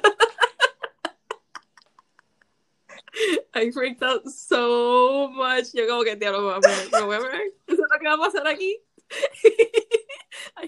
I 3.54 3.72
freaked 3.72 4.04
out 4.04 4.28
so 4.30 5.30
much. 5.30 5.74
Yo 5.74 5.88
como 5.88 6.04
que 6.04 6.16
diablo, 6.16 6.42
me 6.42 7.06
voy 7.06 7.16
a 7.16 7.20
morir. 7.20 7.54
¿Eso 7.68 7.84
es 7.84 7.90
lo 7.92 8.00
que 8.00 8.08
va 8.08 8.14
a 8.14 8.18
pasar 8.18 8.48
aquí? 8.48 8.80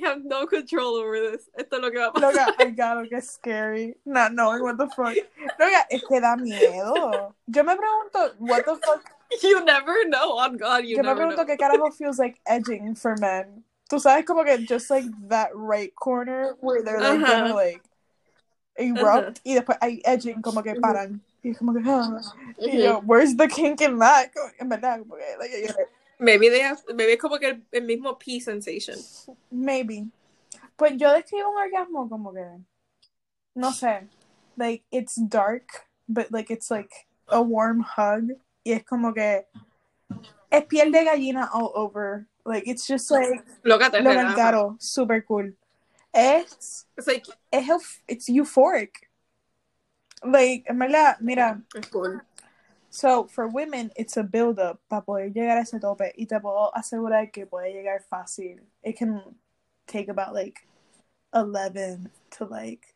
I 0.04 0.08
have 0.08 0.24
no 0.26 0.46
control 0.46 0.96
over 0.96 1.20
this. 1.20 1.50
Esto 1.58 1.78
es 1.78 1.82
lo 1.82 1.92
que 1.92 2.00
va 2.00 2.08
a 2.08 2.12
pasar. 2.14 2.48
Loca, 2.48 2.56
I 2.60 2.70
gotta 2.72 3.08
get 3.08 3.24
scary. 3.24 3.96
Not 4.06 4.34
knowing 4.34 4.64
what 4.64 4.78
the 4.78 4.88
fuck. 4.88 5.16
Loca, 5.60 5.86
es 5.92 6.02
que 6.08 6.20
da 6.20 6.36
miedo. 6.36 7.34
Yo 7.48 7.64
me 7.64 7.76
pregunto, 7.76 8.34
what 8.40 8.66
the 8.66 8.76
fuck. 8.78 9.04
You 9.42 9.64
never 9.64 10.06
know. 10.08 10.38
On 10.38 10.58
God, 10.58 10.84
you 10.84 10.98
Yo 10.98 11.04
me 11.04 11.10
never 11.10 11.22
pregunto 11.26 11.38
know. 11.38 11.46
qué 11.46 11.58
carajo 11.58 11.94
feels 11.94 12.20
like 12.20 12.40
edging 12.46 12.96
for 12.96 13.16
men. 13.18 13.64
Tú 13.90 14.00
sabes 14.00 14.26
como 14.26 14.44
que 14.44 14.58
just 14.66 14.90
like 14.90 15.06
that 15.28 15.50
right 15.54 15.94
corner 15.96 16.56
where 16.62 16.82
they're 16.82 17.00
like 17.00 17.20
Ajá. 17.20 17.28
gonna 17.28 17.54
like 17.54 17.82
erupt 18.78 19.42
y 19.46 19.54
después 19.54 19.78
hay 19.82 20.02
edging 20.06 20.42
como 20.42 20.62
que 20.64 20.76
paran. 20.76 21.22
Y 21.44 21.50
es 21.52 21.58
como 21.58 21.74
que, 21.74 21.82
ah. 21.86 22.22
Y 22.60 22.78
yo, 22.84 23.00
where's 23.06 23.36
the 23.36 23.48
kink 23.48 23.82
in 23.82 23.98
that? 24.00 24.32
En 24.60 24.70
verdad, 24.70 25.00
como 25.00 25.16
que, 25.16 25.38
like, 25.40 25.76
Maybe 26.22 26.50
they 26.50 26.62
have, 26.62 26.80
maybe 26.94 27.14
es 27.14 27.20
como 27.20 27.40
que 27.40 27.48
el, 27.48 27.64
el 27.72 27.84
mismo 27.84 28.20
pee 28.20 28.40
sensation. 28.40 28.96
maybe. 29.50 30.06
Pues 30.78 30.96
yo 30.96 31.12
describo 31.14 31.50
un 31.50 31.58
orgasmo 31.58 32.08
como 32.08 32.32
que, 32.32 32.46
no 33.56 33.72
sé, 33.72 34.08
like 34.56 34.84
it's 34.92 35.16
dark, 35.16 35.88
but 36.08 36.32
like 36.32 36.52
it's 36.52 36.70
like 36.70 37.08
a 37.28 37.42
warm 37.42 37.82
hug. 37.82 38.38
Y 38.64 38.74
es 38.74 38.84
como 38.84 39.14
que 39.14 39.48
es 40.52 40.66
piel 40.66 40.92
de 40.92 41.06
gallina 41.06 41.50
all 41.52 41.72
over. 41.74 42.28
Like 42.46 42.68
it's 42.68 42.86
just 42.86 43.10
like 43.10 43.44
lo 43.64 43.80
caro, 43.80 44.76
super 44.80 45.22
cool. 45.28 45.54
Es, 46.14 46.86
It's 46.98 47.08
like, 47.08 47.26
es 47.52 48.00
it's 48.08 48.30
euphoric. 48.30 49.10
Like, 50.24 50.66
en 50.70 50.78
verdad, 50.78 51.18
mira, 51.20 51.64
es 51.74 51.88
cool. 51.88 52.22
So 52.92 53.26
for 53.26 53.48
women 53.48 53.90
it's 53.96 54.18
a 54.18 54.24
build 54.24 54.60
up 54.60 54.80
para 54.90 55.02
poder 55.02 55.32
llegar 55.34 55.58
a 55.58 55.62
ese 55.62 55.80
tope 55.80 56.14
y 56.16 56.28
te 56.28 56.40
puedo 56.40 56.72
asegurar 56.76 57.32
que 57.32 57.48
puede 57.48 57.74
llegar 57.74 58.04
fácil. 58.08 58.60
It 58.84 58.98
can 58.98 59.24
take 59.88 60.10
about 60.10 60.34
like 60.34 60.68
11 61.34 62.12
to 62.38 62.46
like 62.46 62.94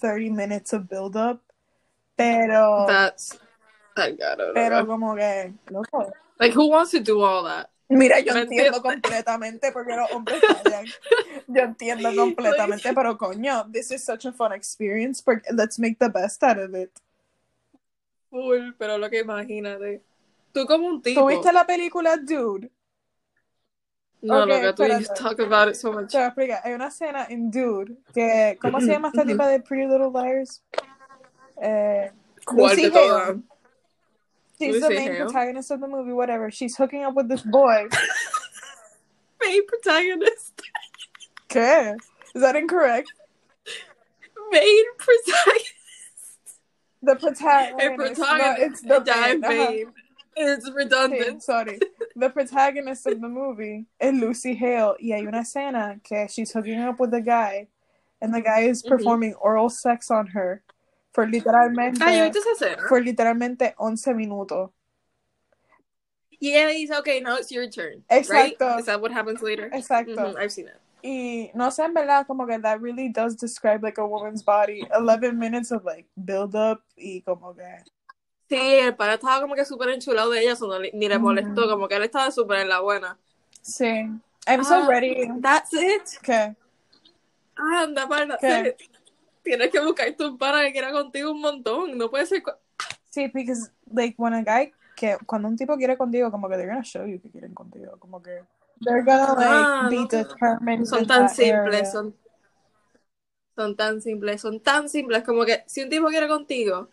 30 0.00 0.30
minutes 0.30 0.72
of 0.72 0.88
build 0.88 1.14
up. 1.14 1.42
Pero, 2.16 2.86
That's, 2.86 3.38
I 3.96 4.12
got 4.12 4.40
it. 4.40 4.54
pero 4.54 4.84
como 4.86 5.14
que, 5.14 5.54
loco. 5.70 6.10
Like, 6.38 6.52
who 6.52 6.68
wants 6.68 6.90
to 6.92 7.00
do 7.00 7.22
all 7.22 7.44
that? 7.44 7.70
Mira, 7.88 8.20
yo 8.20 8.34
¿Me 8.34 8.42
entiendo 8.42 8.80
completamente 8.82 9.72
porque 9.72 9.96
los 9.96 10.10
hombres 10.12 10.40
fallan. 10.62 10.86
Yo 11.48 11.62
entiendo 11.62 12.14
completamente, 12.14 12.94
pero 12.94 13.16
coño, 13.18 13.70
this 13.72 13.90
is 13.90 14.04
such 14.04 14.24
a 14.26 14.32
fun 14.32 14.52
experience. 14.52 15.22
Let's 15.52 15.78
make 15.78 15.98
the 15.98 16.08
best 16.08 16.42
out 16.44 16.58
of 16.58 16.74
it. 16.74 16.90
Full, 18.30 18.72
pero 18.78 18.96
lo 18.98 19.10
que 19.10 19.20
imagínate. 19.20 20.02
Tú 20.52 20.66
como 20.66 20.86
un 20.86 21.02
tipo. 21.02 21.20
¿Tú 21.20 21.26
viste 21.28 21.52
la 21.52 21.66
película 21.66 22.16
Dude? 22.16 22.70
No, 24.22 24.42
Ok, 24.42 24.48
loca, 24.48 24.74
tú 24.74 24.82
espérate. 24.84 25.14
talk 25.20 25.40
about 25.40 25.68
it 25.68 25.74
so 25.74 25.92
much. 25.92 26.10
Te 26.10 26.18
voy 26.18 26.24
a 26.24 26.26
explicar. 26.28 26.60
Hay 26.64 26.72
una 26.74 26.88
escena 26.88 27.26
en 27.28 27.50
Dude 27.50 27.96
que, 28.12 28.58
¿cómo 28.60 28.80
se 28.80 28.88
llama 28.88 29.08
esta 29.08 29.24
tipa 29.24 29.48
de 29.48 29.60
Pretty 29.60 29.86
Little 29.86 30.10
Liars? 30.12 30.62
Eh, 31.62 32.12
¿Cuál 32.44 32.70
Lucy 32.76 32.82
de 32.82 32.90
todas? 32.90 33.36
She's 34.58 34.74
Lucy 34.74 34.80
the 34.88 34.94
main 34.94 35.08
Hale. 35.12 35.24
protagonist 35.24 35.70
of 35.70 35.80
the 35.80 35.86
movie, 35.86 36.12
whatever. 36.12 36.50
She's 36.50 36.76
hooking 36.76 37.04
up 37.04 37.14
with 37.16 37.28
this 37.28 37.42
boy. 37.42 37.88
Main 39.42 39.62
protagonist. 39.66 40.60
¿Qué? 41.48 41.96
Is 42.34 42.42
that 42.42 42.56
incorrect? 42.56 43.10
Main 44.52 44.84
protagonist. 44.98 45.74
The 47.02 47.16
protagonist. 47.16 47.74
El 47.80 47.96
protagonist. 47.96 48.84
No, 48.84 48.96
it's 48.96 49.04
the 49.04 49.10
es 49.10 49.40
Ajá. 49.42 49.48
main. 49.48 49.92
It's 50.36 50.68
Sí, 50.68 50.74
redundant. 50.74 51.42
sorry. 51.42 51.78
The 52.16 52.30
protagonist 52.30 53.06
of 53.06 53.20
the 53.20 53.28
movie 53.28 53.86
is 54.00 54.12
Lucy 54.20 54.54
Hale 54.54 54.96
y 55.00 55.12
hay 55.12 55.26
una 55.26 55.40
escena 55.40 56.02
que 56.02 56.26
she's 56.28 56.52
hooking 56.52 56.78
up 56.80 57.00
with 57.00 57.10
the 57.10 57.20
guy 57.20 57.68
and 58.20 58.32
the 58.34 58.40
guy 58.40 58.60
is 58.60 58.82
Ujú. 58.82 58.88
performing 58.88 59.34
oral 59.34 59.68
sex 59.70 60.10
on 60.10 60.28
her 60.28 60.62
for 61.12 61.26
literalmente 61.26 61.98
viste 62.32 62.76
for 62.88 63.00
literalmente 63.00 63.74
11 63.80 64.14
minutos. 64.16 64.70
Yeah, 66.38 66.70
he's 66.72 66.90
okay. 66.90 67.20
Now 67.20 67.36
it's 67.36 67.50
your 67.52 67.68
turn. 67.68 68.02
Exacto. 68.10 68.60
Right? 68.60 68.78
Is 68.80 68.86
that 68.86 69.00
what 69.00 69.12
happens 69.12 69.42
later? 69.42 69.68
Exacto. 69.70 70.16
Mhm, 70.16 70.36
I've 70.38 70.52
seen 70.52 70.68
it. 70.68 70.80
Y 71.02 71.50
no 71.54 71.70
sé, 71.70 71.84
en 71.84 71.94
verdad, 71.94 72.26
como 72.26 72.46
que 72.46 72.58
that 72.58 72.78
really 72.80 73.08
does 73.08 73.36
describe 73.36 73.82
like 73.82 74.00
a 74.00 74.04
woman's 74.04 74.44
body. 74.44 74.82
11 74.92 75.32
minutes 75.38 75.72
of 75.72 75.84
like 75.84 76.08
build 76.16 76.54
up 76.54 76.82
y 76.96 77.22
como 77.22 77.54
que 77.54 77.62
Sí, 78.48 78.56
el 78.58 78.96
pana 78.96 79.14
estaba 79.14 79.40
como 79.40 79.54
que 79.54 79.64
súper 79.64 79.90
enchulado 79.90 80.30
de 80.30 80.40
ella, 80.42 80.54
no 80.60 80.78
ni 80.80 81.08
le 81.08 81.18
molestó, 81.18 81.68
como 81.68 81.86
que 81.86 81.94
él 81.94 82.02
estaba 82.02 82.30
súper 82.32 82.60
en 82.60 82.68
la 82.68 82.80
buena. 82.80 83.16
sí. 83.62 84.08
I'm 84.46 84.64
so 84.64 84.74
Ah, 84.82 84.86
ready. 84.88 85.28
That's 85.40 85.72
it. 85.74 86.18
¿Qué? 86.22 86.56
Ah, 87.56 87.82
anda 87.82 88.08
para 88.08 88.36
¿Qué? 88.38 88.74
Tienes 89.42 89.70
que 89.70 89.78
buscarte 89.80 90.24
un 90.26 90.36
pana 90.38 90.62
que 90.62 90.72
quiera 90.72 90.90
contigo 90.90 91.30
un 91.30 91.40
montón. 91.40 91.96
No 91.96 92.10
puede 92.10 92.26
ser. 92.26 92.42
Sí, 93.10 93.28
because 93.32 93.70
like 93.92 94.14
when 94.18 94.34
a 94.34 94.42
guy 94.42 94.72
que 94.96 95.16
cuando 95.26 95.46
un 95.46 95.56
tipo 95.56 95.76
quiere 95.76 95.96
contigo, 95.96 96.30
como 96.30 96.48
que 96.48 96.56
they're 96.56 96.68
gonna 96.70 96.82
show 96.82 97.06
you 97.06 97.20
que 97.20 97.30
quieren 97.30 97.54
contigo, 97.54 97.96
como 97.98 98.22
que 98.22 98.42
they're 98.80 99.02
gonna 99.02 99.34
like 99.34 99.66
Ah, 99.66 99.88
be 99.90 99.96
no. 99.96 100.06
determined. 100.06 100.86
Son 100.88 101.06
tan 101.06 101.28
simples, 101.28 101.92
son, 101.92 102.14
son 103.56 103.76
tan 103.76 104.00
simples, 104.00 104.40
son 104.40 104.60
tan 104.60 104.88
simples 104.88 105.22
como 105.24 105.44
que 105.44 105.62
si 105.66 105.82
un 105.82 105.90
tipo 105.90 106.08
quiere 106.08 106.28
contigo, 106.28 106.88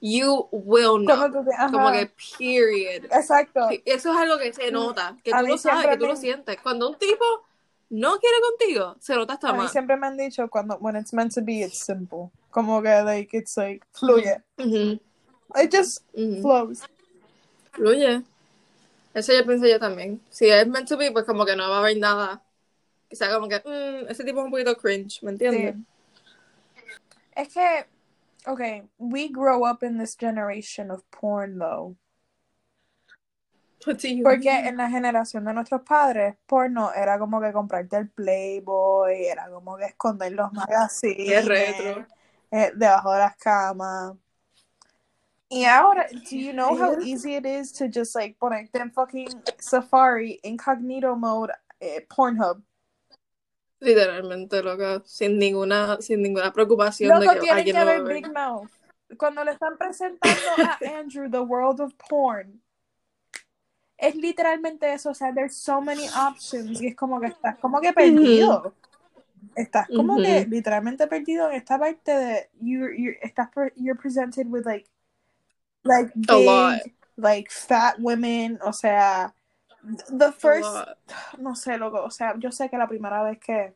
you 0.00 0.48
will 0.50 0.98
know. 1.04 1.30
Te- 1.44 1.50
ajá. 1.54 1.70
Como 1.70 1.92
que 1.92 2.10
period. 2.38 3.04
Exacto. 3.12 3.68
Eso 3.84 4.10
es 4.10 4.16
algo 4.16 4.38
que 4.38 4.52
se 4.52 4.70
nota, 4.72 5.16
que 5.22 5.32
A 5.32 5.38
tú 5.40 5.44
mí 5.44 5.50
lo 5.52 5.58
sabes, 5.58 5.86
que 5.86 5.96
tú 5.96 6.04
me- 6.04 6.10
lo 6.10 6.16
sientes. 6.16 6.56
Cuando 6.60 6.88
un 6.90 6.98
tipo 6.98 7.24
no 7.90 8.18
quiere 8.18 8.36
contigo, 8.40 8.96
se 9.00 9.14
nota 9.14 9.34
hasta 9.34 9.50
A 9.50 9.52
mí 9.52 9.58
más. 9.60 9.70
siempre 9.72 9.96
me 9.96 10.06
han 10.08 10.16
dicho 10.16 10.48
cuando 10.48 10.76
when 10.78 10.96
it's 10.96 11.12
meant 11.12 11.32
to 11.34 11.40
be, 11.42 11.62
it's 11.62 11.78
simple. 11.78 12.30
Como 12.50 12.82
que 12.82 13.02
like 13.04 13.36
it's 13.36 13.56
like 13.56 13.86
fluye. 13.92 14.42
Ujú, 14.58 14.98
It 15.62 15.70
just 15.72 16.02
ujú. 16.14 16.40
flows. 16.42 16.82
Fluye. 17.72 18.22
Eso 19.14 19.32
yo 19.32 19.44
pienso 19.44 19.66
yo 19.66 19.78
también. 19.78 20.20
Si 20.30 20.48
es 20.48 20.66
meant 20.66 20.88
to 20.88 20.96
be, 20.96 21.10
pues 21.10 21.24
como 21.24 21.44
que 21.44 21.54
no 21.56 21.68
va 21.68 21.76
a 21.76 21.78
haber 21.80 21.98
nada. 21.98 22.42
Sea 23.10 23.34
como 23.34 23.48
que, 23.48 23.56
mm, 23.56 24.10
ese 24.10 24.24
tipo 24.24 24.40
es 24.40 24.44
un 24.46 24.50
poquito 24.50 24.76
cringe, 24.76 25.22
¿me 25.22 25.32
entiendes? 25.32 25.74
Sí. 25.74 25.86
Es 27.34 27.48
que, 27.52 27.86
okay, 28.46 28.82
we 28.98 29.28
grow 29.28 29.66
up 29.66 29.82
in 29.82 29.98
this 29.98 30.16
generation 30.16 30.90
of 30.90 31.02
porn 31.10 31.58
though. 31.58 31.96
You 33.84 34.22
Porque 34.22 34.48
en 34.48 34.76
la 34.76 34.88
generación 34.88 35.44
de 35.44 35.54
nuestros 35.54 35.82
padres, 35.82 36.36
porno 36.46 36.92
era 36.94 37.18
como 37.18 37.40
que 37.40 37.52
comprarte 37.52 37.96
el 37.96 38.08
Playboy, 38.10 39.26
era 39.26 39.50
como 39.50 39.76
que 39.76 39.86
esconder 39.86 40.32
los 40.32 40.50
Qué 40.52 40.56
magazines 40.56 41.44
retro. 41.46 42.06
eh, 42.50 42.70
debajo 42.76 43.12
de 43.12 43.18
las 43.18 43.36
camas. 43.36 44.12
Y 45.52 45.66
ahora, 45.66 46.06
do 46.30 46.36
you 46.38 46.54
know 46.54 46.74
how 46.74 46.98
easy 47.02 47.34
it 47.34 47.44
is 47.44 47.72
to 47.72 47.86
just 47.86 48.14
like 48.14 48.38
ponerte 48.38 48.80
en 48.80 48.90
fucking 48.90 49.28
Safari, 49.58 50.40
incognito 50.42 51.14
mode, 51.14 51.50
eh, 51.78 52.00
Pornhub? 52.08 52.62
Literalmente, 53.78 54.62
loca, 54.62 55.02
sin 55.04 55.38
ninguna, 55.38 56.00
sin 56.00 56.22
ninguna 56.22 56.54
preocupación 56.54 57.20
de 57.20 57.26
que 57.26 57.40
tienen 57.40 57.58
alguien 57.58 57.76
que 57.76 57.80
lo 57.80 57.86
va 57.86 57.92
ver 57.92 58.02
ver. 58.02 58.14
Big 58.14 58.32
Mouth. 58.32 58.70
Cuando 59.18 59.44
le 59.44 59.50
están 59.50 59.76
presentando 59.76 60.40
a 60.56 60.78
Andrew 60.98 61.30
the 61.30 61.42
world 61.42 61.80
of 61.80 61.92
porn, 61.98 62.62
es 63.98 64.16
literalmente 64.16 64.90
eso. 64.90 65.10
O 65.10 65.14
sea, 65.14 65.34
there's 65.34 65.54
so 65.54 65.82
many 65.82 66.08
options. 66.16 66.80
Y 66.80 66.86
es 66.86 66.96
como 66.96 67.20
que 67.20 67.26
estás 67.26 67.58
como 67.58 67.78
que 67.78 67.92
perdido. 67.92 68.74
Estás 69.54 69.86
como 69.88 70.14
Ujú. 70.14 70.22
que 70.22 70.46
literalmente 70.46 71.06
perdido 71.08 71.50
en 71.50 71.56
esta 71.56 71.78
parte 71.78 72.10
de 72.10 72.50
you, 72.58 72.88
you 72.96 73.12
estás 73.20 73.50
pre- 73.52 73.74
you're 73.76 74.00
presented 74.00 74.46
with 74.46 74.64
like 74.64 74.88
like 75.84 76.10
A 76.28 76.38
lot. 76.38 76.82
big 76.82 76.92
like 77.16 77.50
fat 77.50 78.00
women, 78.00 78.58
o 78.64 78.70
sea, 78.70 79.32
the 80.10 80.32
first 80.32 80.84
no 81.38 81.52
sé, 81.52 81.78
loco, 81.78 82.04
o 82.04 82.08
sea, 82.10 82.34
yo 82.38 82.50
sé 82.50 82.70
que 82.70 82.78
la 82.78 82.86
primera 82.86 83.24
vez 83.24 83.38
que 83.44 83.72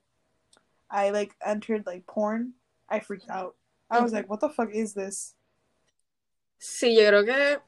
I 0.91 1.11
like 1.11 1.35
entered 1.45 1.85
like 1.87 2.07
porn, 2.07 2.55
I 2.89 3.01
freaked 3.01 3.29
out. 3.31 3.57
I 3.91 4.01
was 4.01 4.13
Ujú. 4.13 4.15
like, 4.15 4.29
what 4.31 4.41
the 4.41 4.49
fuck 4.49 4.71
is 4.73 4.95
this? 4.95 5.35
Sí, 6.59 6.95
yo 6.95 7.09
creo 7.09 7.25
que 7.25 7.61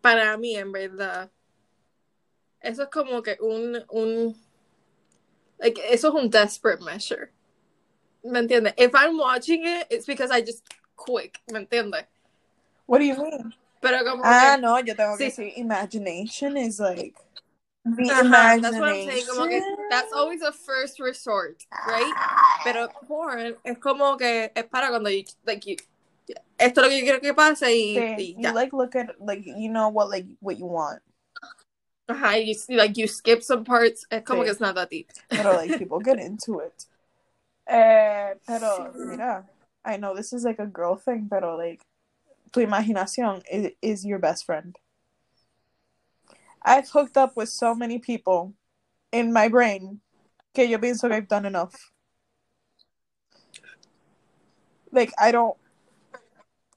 para 0.00 0.36
mí, 0.38 0.56
en 0.56 0.72
verdad, 0.72 1.30
eso 2.62 2.82
es 2.84 2.88
como 2.90 3.22
que 3.22 3.36
un, 3.40 3.82
un, 3.90 4.34
like, 5.58 5.78
eso 5.90 6.08
es 6.08 6.14
un 6.14 6.30
desperate 6.30 6.82
measure. 6.82 7.32
¿Me 8.24 8.40
entiendes? 8.40 8.74
If 8.76 8.94
I'm 8.94 9.16
watching 9.18 9.64
it, 9.64 9.86
it's 9.90 10.06
because 10.06 10.30
I 10.30 10.40
just 10.40 10.62
quick, 10.96 11.40
¿me 11.50 11.60
entiendes? 11.60 12.04
What 12.88 12.98
do 13.00 13.04
you 13.04 13.16
mean? 13.16 13.52
Pero 13.82 14.02
como 14.02 14.22
Ah, 14.24 14.56
que, 14.56 14.62
no, 14.62 14.78
yo 14.80 14.94
tengo 14.96 15.16
que 15.18 15.24
Sí. 15.30 15.30
decir, 15.30 15.52
imagination 15.58 16.56
is 16.56 16.80
like 16.80 17.14
the 17.84 18.10
Ajá, 18.10 18.60
that's 18.60 18.78
what 18.78 18.88
I'm 18.88 19.02
saying, 19.02 19.26
como 19.28 19.46
que 19.46 19.60
that's 19.90 20.12
always 20.12 20.42
a 20.42 20.52
first 20.52 20.98
resort, 20.98 21.62
right? 21.86 22.12
Pero 22.64 22.88
porn 23.06 23.56
es 23.62 23.78
como 23.78 24.16
que 24.16 24.50
es 24.56 24.64
para 24.64 24.88
cuando 24.88 25.10
you, 25.10 25.22
like 25.44 25.64
you, 25.66 25.76
esto 26.58 26.80
es 26.80 26.86
lo 26.86 26.88
que 26.88 26.98
yo 26.98 27.04
quiero 27.04 27.20
que 27.20 27.34
pase 27.34 27.66
y, 27.76 27.94
Sí, 27.94 28.14
y 28.16 28.42
you 28.42 28.52
like 28.54 28.72
look 28.72 28.96
at 28.96 29.14
like 29.20 29.44
you 29.44 29.68
know 29.70 29.90
what 29.90 30.08
like 30.08 30.26
what 30.40 30.56
you 30.58 30.66
want, 30.66 31.02
Ajá, 32.08 32.36
you, 32.42 32.54
like 32.74 32.96
you 32.96 33.06
skip 33.06 33.42
some 33.42 33.64
parts, 33.64 34.06
es 34.10 34.22
como 34.24 34.42
Sí. 34.42 34.46
que 34.46 34.50
it's 34.52 34.60
not 34.60 34.74
that 34.74 34.88
deep. 34.90 35.08
pero 35.28 35.54
like 35.54 35.76
people 35.78 36.00
get 36.00 36.18
into 36.18 36.60
it. 36.60 36.86
Eh, 37.66 38.34
pero 38.46 38.92
mira, 38.96 39.44
I 39.84 39.98
know 39.98 40.14
this 40.14 40.32
is 40.32 40.42
like 40.44 40.58
a 40.58 40.66
girl 40.66 40.96
thing, 40.96 41.28
pero 41.30 41.56
like 41.56 41.82
tu 42.52 42.60
imaginación 42.60 43.42
is, 43.50 43.72
is 43.82 44.04
your 44.04 44.18
best 44.18 44.44
friend. 44.44 44.76
I've 46.62 46.88
hooked 46.88 47.16
up 47.16 47.36
with 47.36 47.48
so 47.48 47.74
many 47.74 47.98
people 47.98 48.54
in 49.12 49.32
my 49.32 49.48
brain 49.48 50.00
que 50.54 50.64
yo 50.64 50.78
pienso 50.78 51.08
que 51.08 51.16
I've 51.16 51.28
done 51.28 51.46
enough. 51.46 51.92
Like 54.92 55.12
I 55.18 55.32
don't, 55.32 55.56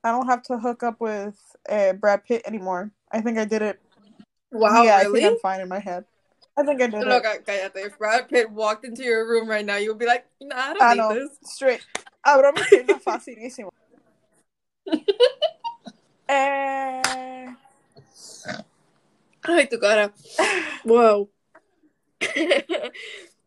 I 0.04 0.12
don't 0.12 0.28
have 0.28 0.44
to 0.44 0.58
hook 0.58 0.84
up 0.84 1.00
with 1.00 1.38
uh, 1.70 1.94
Brad 1.94 2.24
Pitt 2.26 2.44
anymore. 2.46 2.92
I 3.12 3.22
think 3.22 3.38
I 3.38 3.46
did 3.46 3.62
it. 3.62 3.80
Wow, 4.52 4.84
yeah, 4.84 4.98
I 4.98 5.02
really? 5.04 5.22
think 5.22 5.34
I'm 5.34 5.40
fine 5.40 5.62
in 5.62 5.70
my 5.70 5.80
head. 5.80 6.06
I 6.58 6.64
think 6.64 6.82
I 6.82 6.88
did 6.88 7.08
Look, 7.08 7.24
it. 7.24 7.46
cállate. 7.46 7.86
If 7.86 7.98
Brad 7.98 8.28
Pitt 8.28 8.52
walked 8.52 8.86
into 8.86 9.04
your 9.04 9.28
room 9.28 9.50
right 9.50 9.66
now, 9.66 9.78
you 9.78 9.90
would 9.90 10.00
be 10.00 10.06
like, 10.06 10.26
nah, 10.42 10.56
I 10.58 10.74
don't 10.74 10.84
I 10.84 10.94
need 10.94 11.00
know. 11.00 11.14
this. 11.14 11.38
Straight. 11.44 11.86
Abro 12.26 12.52
mi 12.52 12.62
facilísimo. 13.06 13.70
eh, 16.32 17.48
Ay, 19.44 19.66
tu 19.68 19.78
cara. 19.80 20.12
Wow. 20.86 21.30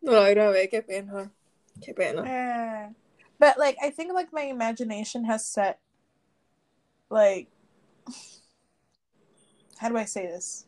no 0.02 0.12
la 0.12 0.30
grabé, 0.34 0.68
qué 0.70 0.82
pena. 0.86 1.30
Qué 1.80 1.94
pena. 1.94 2.22
eh, 2.26 2.88
but 3.38 3.58
like, 3.58 3.76
I 3.82 3.90
think 3.90 4.12
like 4.12 4.32
my 4.32 4.42
imagination 4.42 5.24
has 5.24 5.46
set, 5.46 5.78
like, 7.10 7.48
how 9.78 9.88
do 9.88 9.96
I 9.96 10.04
say 10.04 10.26
this? 10.26 10.66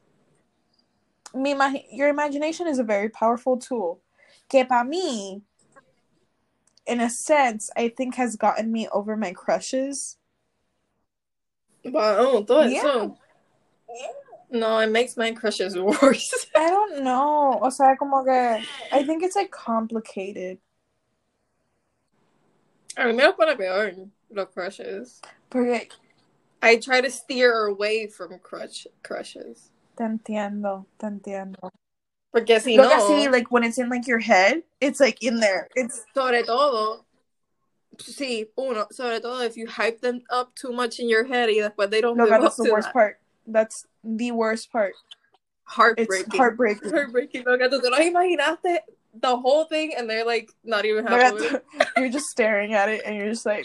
Mi 1.34 1.54
imagi- 1.54 1.86
your 1.90 2.08
imagination 2.08 2.66
is 2.66 2.78
a 2.78 2.84
very 2.84 3.08
powerful 3.08 3.56
tool. 3.58 4.00
Que 4.48 4.64
para 4.64 4.84
me, 4.84 5.42
in 6.86 7.00
a 7.00 7.10
sense, 7.10 7.68
I 7.76 7.88
think 7.88 8.14
has 8.14 8.36
gotten 8.36 8.70
me 8.72 8.88
over 8.92 9.16
my 9.16 9.32
crushes. 9.32 10.16
Wow, 11.92 12.16
oh, 12.18 12.42
todo 12.44 12.62
Yeah. 12.68 12.80
eso. 12.82 13.18
No, 14.50 14.78
it 14.78 14.90
makes 14.90 15.16
my 15.16 15.32
crushes 15.32 15.76
worse. 15.78 16.46
I 16.54 16.70
don't 16.70 17.02
know. 17.02 17.58
O 17.62 17.68
sea, 17.70 17.96
como 17.98 18.24
que 18.24 18.64
I 18.92 19.02
think 19.04 19.22
it's 19.22 19.36
like 19.36 19.50
complicated. 19.50 20.58
A 22.96 23.02
mí 23.02 23.14
me 23.14 23.24
lo 23.24 23.32
pone 23.32 23.56
peor, 23.56 23.92
los 24.30 24.46
crushes. 24.54 25.20
Porque 25.50 25.88
I 26.62 26.76
try 26.76 27.00
to 27.00 27.10
steer 27.10 27.66
away 27.66 28.06
from 28.06 28.38
crush 28.38 28.86
crushes. 29.02 29.70
te 29.96 30.04
entiendo, 30.04 30.86
te 30.98 31.06
entiendo. 31.06 31.70
Porque 32.32 32.60
si 32.60 32.76
Look, 32.76 32.90
no, 32.90 32.96
así, 32.96 33.30
like 33.30 33.50
when 33.50 33.64
it's 33.64 33.78
in 33.78 33.88
like 33.88 34.06
your 34.06 34.18
head, 34.18 34.62
it's 34.80 35.00
like 35.00 35.22
in 35.22 35.40
there. 35.40 35.68
It's 35.74 36.04
sobre 36.14 36.42
todo, 36.42 37.05
sí, 37.98 38.48
uno, 38.56 38.86
sobre 38.90 39.20
todo 39.20 39.42
if 39.42 39.56
you 39.56 39.66
hype 39.66 40.00
them 40.00 40.22
up 40.30 40.54
too 40.54 40.72
much 40.72 40.98
in 40.98 41.08
your 41.08 41.24
head 41.24 41.48
y 41.48 41.56
después 41.60 41.90
they 41.90 42.00
don't 42.00 42.16
look, 42.16 42.30
live 42.30 42.42
that's 42.42 42.58
up 42.60 42.64
the 42.66 42.72
worst 42.72 42.88
that. 42.88 42.92
part. 42.92 43.20
That's 43.46 43.86
the 44.02 44.32
worst 44.32 44.70
part. 44.72 44.92
It's 44.92 45.74
Heartbreaking. 45.76 46.36
heartbreaking. 46.38 46.90
Heartbreaking. 46.90 47.44
Loca, 47.44 47.68
tú 47.68 47.80
te 47.82 47.90
lo 47.90 47.96
imaginaste 47.98 48.78
the 49.20 49.36
whole 49.36 49.64
thing 49.64 49.94
and 49.96 50.08
they're 50.08 50.24
like 50.24 50.50
not 50.62 50.84
even 50.84 51.06
happy 51.06 51.44
it. 51.44 51.64
the- 51.72 51.86
you're 52.00 52.08
just 52.10 52.26
staring 52.26 52.74
at 52.74 52.88
it 52.88 53.02
and 53.04 53.16
you're 53.16 53.30
just 53.30 53.46
like, 53.46 53.64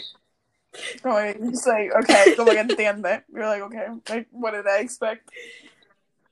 going, 1.02 1.36
you're 1.38 1.50
just 1.52 1.66
like, 1.66 1.92
okay, 2.02 2.34
como 2.34 2.50
que 2.52 2.58
entiende. 2.62 3.22
You're 3.32 3.46
like, 3.46 3.62
okay, 3.62 3.86
like 4.08 4.26
what 4.32 4.52
did 4.52 4.66
I 4.66 4.78
expect? 4.80 5.30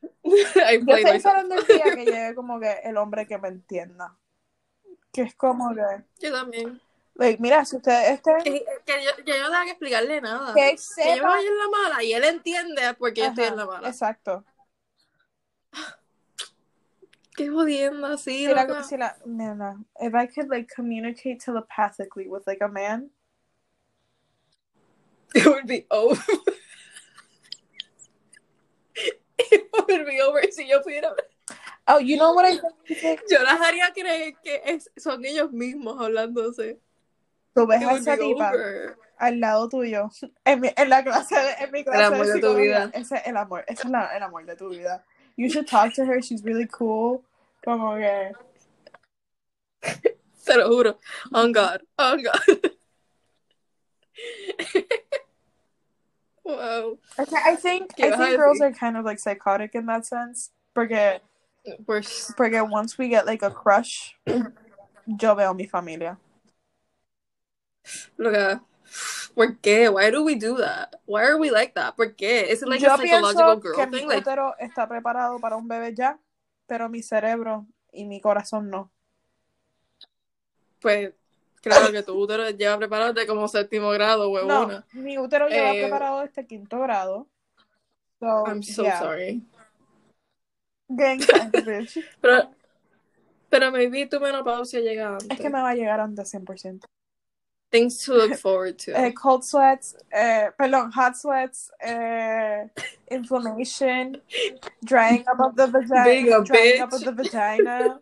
I 0.26 0.78
Yo 0.78 0.96
estoy 0.96 1.16
esperando 1.16 1.54
el 1.56 1.64
día 1.66 1.94
que 1.94 2.04
llegue 2.06 2.34
como 2.34 2.58
que 2.58 2.74
el 2.84 2.96
hombre 2.96 3.26
que 3.26 3.38
me 3.38 3.48
entienda. 3.48 4.16
Que 5.12 5.22
es 5.22 5.34
como 5.34 5.74
que, 5.74 5.82
Yo 6.20 6.32
también. 6.32 6.80
Like, 7.20 7.40
mira, 7.40 7.64
si 7.64 7.76
ustedes 7.76 8.10
estén, 8.18 8.42
Que, 8.42 8.64
que 8.84 9.04
yo, 9.04 9.10
yo 9.24 9.38
no 9.38 9.50
tenga 9.50 9.64
que 9.64 9.70
explicarle 9.70 10.20
nada. 10.20 10.54
que 10.54 10.76
Que 10.96 11.16
yo 11.16 11.22
vaya 11.22 11.48
en 11.48 11.58
la 11.58 11.68
mala 11.68 12.02
y 12.02 12.12
él 12.14 12.24
entiende 12.24 12.94
porque 12.98 13.20
yo 13.20 13.26
estoy 13.26 13.44
en 13.44 13.56
la 13.56 13.66
mala. 13.66 13.88
Exacto. 13.88 14.44
Qué 17.36 17.48
jodienda, 17.48 18.16
sí, 18.18 18.46
Si 18.46 18.52
la, 18.54 18.82
si 18.82 18.96
la, 18.96 19.16
nena, 19.24 19.76
if 20.00 20.12
I 20.14 20.26
could 20.26 20.48
like 20.50 20.68
communicate 20.74 21.38
telepathically 21.44 22.26
with 22.28 22.46
like 22.46 22.62
a 22.62 22.68
man, 22.68 23.10
It 25.34 25.46
would 25.46 25.66
be 25.66 25.86
over. 25.90 26.20
It 29.38 29.70
would 29.72 30.06
be 30.06 30.20
over 30.20 30.42
si 30.50 30.66
yo 30.68 30.82
pudiera 30.82 31.14
oh, 31.86 31.98
you 31.98 32.16
know 32.16 32.32
what 32.32 32.44
I 32.44 32.58
think? 32.86 33.20
Yo 33.28 33.42
las 33.42 33.60
haría 33.60 33.92
creer 33.92 34.34
que 34.42 34.60
es- 34.64 34.90
son 34.96 35.24
ellos 35.24 35.50
mismos 35.52 36.00
hablándose. 36.00 36.78
Tú 37.60 37.66
ves 37.66 37.82
a 37.82 37.94
esa 37.94 38.16
tipa 38.16 38.50
over. 38.52 38.96
al 39.18 39.38
lado 39.40 39.68
tuyo, 39.68 40.08
en, 40.44 40.60
mi- 40.60 40.72
en 40.76 40.88
la 40.88 41.02
clase, 41.04 41.34
de- 41.34 41.64
en 41.64 41.70
mi 41.72 41.84
clase 41.84 42.04
amor 42.04 42.26
de 42.26 42.32
de 42.32 42.40
tu 42.40 42.54
vida. 42.56 42.90
Ese 42.94 43.16
es 43.16 43.26
el 43.26 43.36
amor, 43.36 43.64
ese 43.68 43.82
es 43.82 43.90
la- 43.90 44.16
el 44.16 44.22
amor 44.22 44.44
de 44.46 44.56
tu 44.56 44.68
vida. 44.70 45.04
You 45.36 45.48
should 45.48 45.66
talk 45.68 45.92
to 45.94 46.04
her, 46.04 46.20
she's 46.22 46.42
really 46.42 46.66
cool. 46.66 47.22
Como 47.64 47.96
que, 47.96 48.32
Te 50.44 50.56
lo 50.56 50.68
juro. 50.68 50.96
On 51.32 51.52
God. 51.52 51.82
On 51.98 52.22
God. 52.22 52.40
wow. 56.44 56.98
okay, 57.18 57.36
I 57.44 57.56
think, 57.56 57.92
I 58.00 58.10
think 58.16 58.36
girls 58.36 58.60
are 58.60 58.72
kind 58.72 58.96
of 58.96 59.04
like 59.04 59.18
psychotic 59.18 59.74
in 59.74 59.86
that 59.86 60.06
sense. 60.06 60.50
Porque, 60.74 61.20
We're 61.86 62.02
porque 62.36 62.62
once 62.70 62.96
we 62.98 63.08
get 63.08 63.26
like 63.26 63.42
a 63.42 63.50
crush, 63.50 64.14
yo 65.06 65.34
veo 65.34 65.52
mi 65.54 65.66
familia. 65.66 66.16
Loca. 68.16 68.62
¿Por 69.34 69.58
qué? 69.58 69.88
Why 69.88 70.10
do 70.10 70.24
we 70.24 70.34
do 70.34 70.56
that? 70.56 70.96
Why 71.06 71.22
are 71.22 71.36
we 71.36 71.50
like 71.50 71.72
that? 71.74 71.94
¿Por 71.94 72.14
qué? 72.16 72.50
Is 72.50 72.62
it 72.62 72.68
like 72.68 72.82
Yo 72.82 72.92
a 72.92 72.96
psychological 72.98 73.60
girl 73.60 73.76
que 73.76 73.86
mi 73.86 73.98
thing? 73.98 74.08
Like, 74.08 74.20
útero 74.22 74.54
está 74.58 74.88
preparado 74.88 75.38
para 75.38 75.56
un 75.56 75.68
bebé 75.68 75.94
ya, 75.94 76.18
pero 76.66 76.88
mi 76.88 77.02
cerebro 77.02 77.66
y 77.92 78.04
mi 78.04 78.20
corazón 78.20 78.68
no. 78.68 78.90
pues, 80.80 81.12
claro 81.62 81.92
que 81.92 82.02
tu 82.02 82.14
útero 82.18 82.48
lleva 82.50 82.78
preparado 82.78 83.12
de 83.12 83.26
como 83.26 83.46
séptimo 83.48 83.90
grado, 83.90 84.24
No, 84.24 84.30
huevona. 84.30 84.84
mi 84.92 85.18
útero 85.18 85.48
lleva 85.48 85.72
Eh, 85.74 85.82
preparado 85.82 86.22
este 86.22 86.46
quinto 86.46 86.80
grado. 86.80 87.28
So, 88.18 88.44
I'm 88.46 88.62
so 88.62 88.82
yeah. 88.82 88.98
sorry. 88.98 89.42
Gang 90.88 91.20
bitch. 91.64 92.04
Pero, 92.20 92.50
pero 93.48 93.70
maybe 93.70 94.06
tu 94.06 94.18
menopausia 94.20 94.80
llega 94.80 95.12
antes. 95.12 95.30
Es 95.30 95.38
que 95.40 95.48
me 95.48 95.62
va 95.62 95.70
a 95.70 95.74
llegar 95.74 96.00
antes 96.00 96.32
100%. 96.34 96.84
Things 97.70 97.98
to 98.04 98.14
look 98.14 98.34
forward 98.46 98.78
to. 98.80 98.98
Eh, 98.98 99.12
cold 99.12 99.44
sweats, 99.44 99.94
eh, 100.12 100.50
perdón, 100.58 100.92
hot 100.92 101.16
sweats, 101.16 101.70
eh, 101.80 102.66
inflammation, 103.10 104.16
drying 104.84 105.24
up 105.28 105.40
of 105.40 105.56
the 105.56 105.66
vagina, 105.88 106.44
drying 106.44 106.80
up 106.82 106.92
of 106.92 107.04
the 107.04 107.12
vagina. 107.12 108.00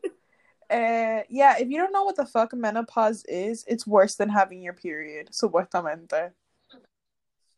Uh, 0.70 1.22
yeah, 1.28 1.56
if 1.58 1.68
you 1.68 1.76
don't 1.76 1.92
know 1.92 2.04
what 2.04 2.16
the 2.16 2.26
fuck 2.26 2.54
menopause 2.54 3.24
is, 3.26 3.64
it's 3.68 3.86
worse 3.86 4.14
than 4.14 4.28
having 4.28 4.62
your 4.62 4.72
period, 4.74 5.28
supuestamente. 5.32 6.32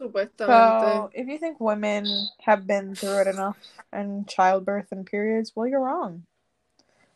Supuestamente. 0.00 0.46
So, 0.46 1.10
if 1.12 1.28
you 1.28 1.38
think 1.38 1.60
women 1.60 2.06
have 2.40 2.66
been 2.66 2.94
through 2.94 3.20
it 3.20 3.26
enough 3.26 3.58
and 3.92 4.26
childbirth 4.26 4.90
and 4.90 5.06
periods, 5.06 5.52
well, 5.54 5.66
you're 5.66 5.80
wrong. 5.80 6.24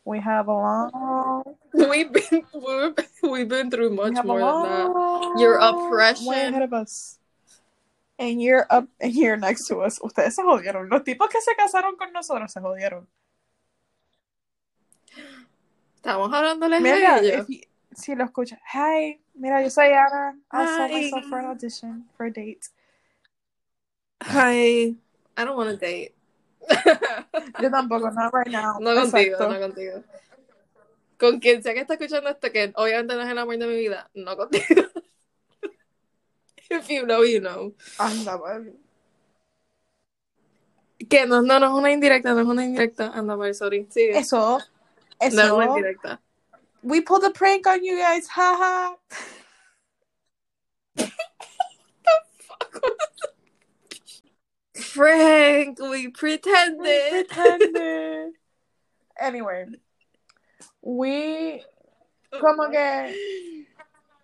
We 0.05 0.21
have 0.21 0.49
a 0.49 0.53
long, 0.53 1.57
We've 1.73 2.13
been 2.13 2.43
we've, 2.53 2.95
we've 3.23 3.49
been 3.49 3.71
through 3.71 3.91
much 3.91 4.23
more 4.25 4.39
than 4.39 4.63
that. 4.63 5.35
Your 5.39 5.59
way 5.59 5.69
oppression. 5.87 6.33
ahead 6.33 6.63
of 6.63 6.73
us. 6.75 7.19
And 8.19 8.41
you're 8.41 8.67
up, 8.71 8.87
and 9.01 9.13
you're 9.15 9.37
next 9.37 9.67
to 9.69 9.81
us. 9.81 9.99
Ustedes 10.01 10.35
se 10.37 10.43
jodieron. 10.43 10.89
Los 10.91 11.03
tipos 11.05 11.29
que 11.29 11.41
se 11.41 11.55
casaron 11.57 11.97
con 11.97 12.13
nosotros 12.13 12.53
se 12.53 12.61
jodieron. 12.61 13.07
Estamos 15.97 16.31
hablándoles 16.33 16.81
Mira, 16.83 17.19
ellos. 17.21 17.47
you- 17.49 17.61
si 17.97 18.15
lo 18.15 18.25
escuchas, 18.25 18.59
hi, 18.73 19.21
mira, 19.35 19.63
yo 19.63 19.71
soy 19.71 19.87
Ana. 19.93 20.37
I 20.51 20.67
saw 20.67 20.87
Hi. 20.87 20.93
myself 20.93 21.25
for 21.31 21.39
an 21.39 21.47
audition 21.47 22.05
for 22.17 22.27
a 22.27 22.31
date. 22.33 22.69
Hi. 24.23 24.95
I 25.37 25.45
don't 25.45 25.57
want 25.57 25.71
to 25.71 25.77
date. 25.77 26.14
Yo 27.61 27.71
tampoco, 27.71 28.11
not 28.11 28.33
right 28.33 28.49
now. 28.49 28.79
No 28.81 28.95
contigo, 28.95 29.35
Exacto. 29.35 29.49
no 29.49 29.61
contigo. 29.61 30.03
Con 31.19 31.41
quien 31.41 31.63
sea 31.63 31.75
que 31.75 31.81
está 31.81 31.95
escuchando 31.95 32.31
esto, 32.31 32.51
que 32.51 32.73
obviamente 32.77 33.15
no 33.15 33.23
es 33.23 33.29
el 33.29 33.39
amor 33.39 33.59
de 33.59 33.67
mi 33.67 33.77
vida, 33.77 34.11
no 34.15 34.37
contigo. 34.37 34.65
If 36.71 36.89
you 36.89 37.05
know, 37.05 37.25
you 37.25 37.41
know. 37.41 37.75
Anda, 37.99 38.39
pues. 38.39 38.73
Que 41.09 41.27
no, 41.27 41.43
no, 41.43 41.61
no 41.61 41.67
es 41.67 41.73
una 41.73 41.93
indirecta, 41.93 42.33
no 42.33 42.41
es 42.41 42.47
una 42.47 42.65
indirecta. 42.65 43.13
Anda, 43.15 43.37
mal, 43.37 43.55
sorry. 43.55 43.87
Sigue. 43.91 44.19
Eso, 44.19 44.59
no 44.59 44.65
es 45.21 45.35
eso. 45.35 45.57
una 45.57 45.67
indirecta. 45.67 46.21
We 46.83 47.01
pulled 47.01 47.25
a 47.25 47.31
prank 47.31 47.67
on 47.67 47.83
you 47.83 47.97
guys, 47.97 48.29
haha. 48.29 48.97
Frank, 54.95 55.81
we 55.81 56.07
We 56.07 56.09
pretended. 56.09 57.27
Anyway, 59.21 59.67
we, 60.81 61.65
como 62.41 62.71
que, 62.71 63.67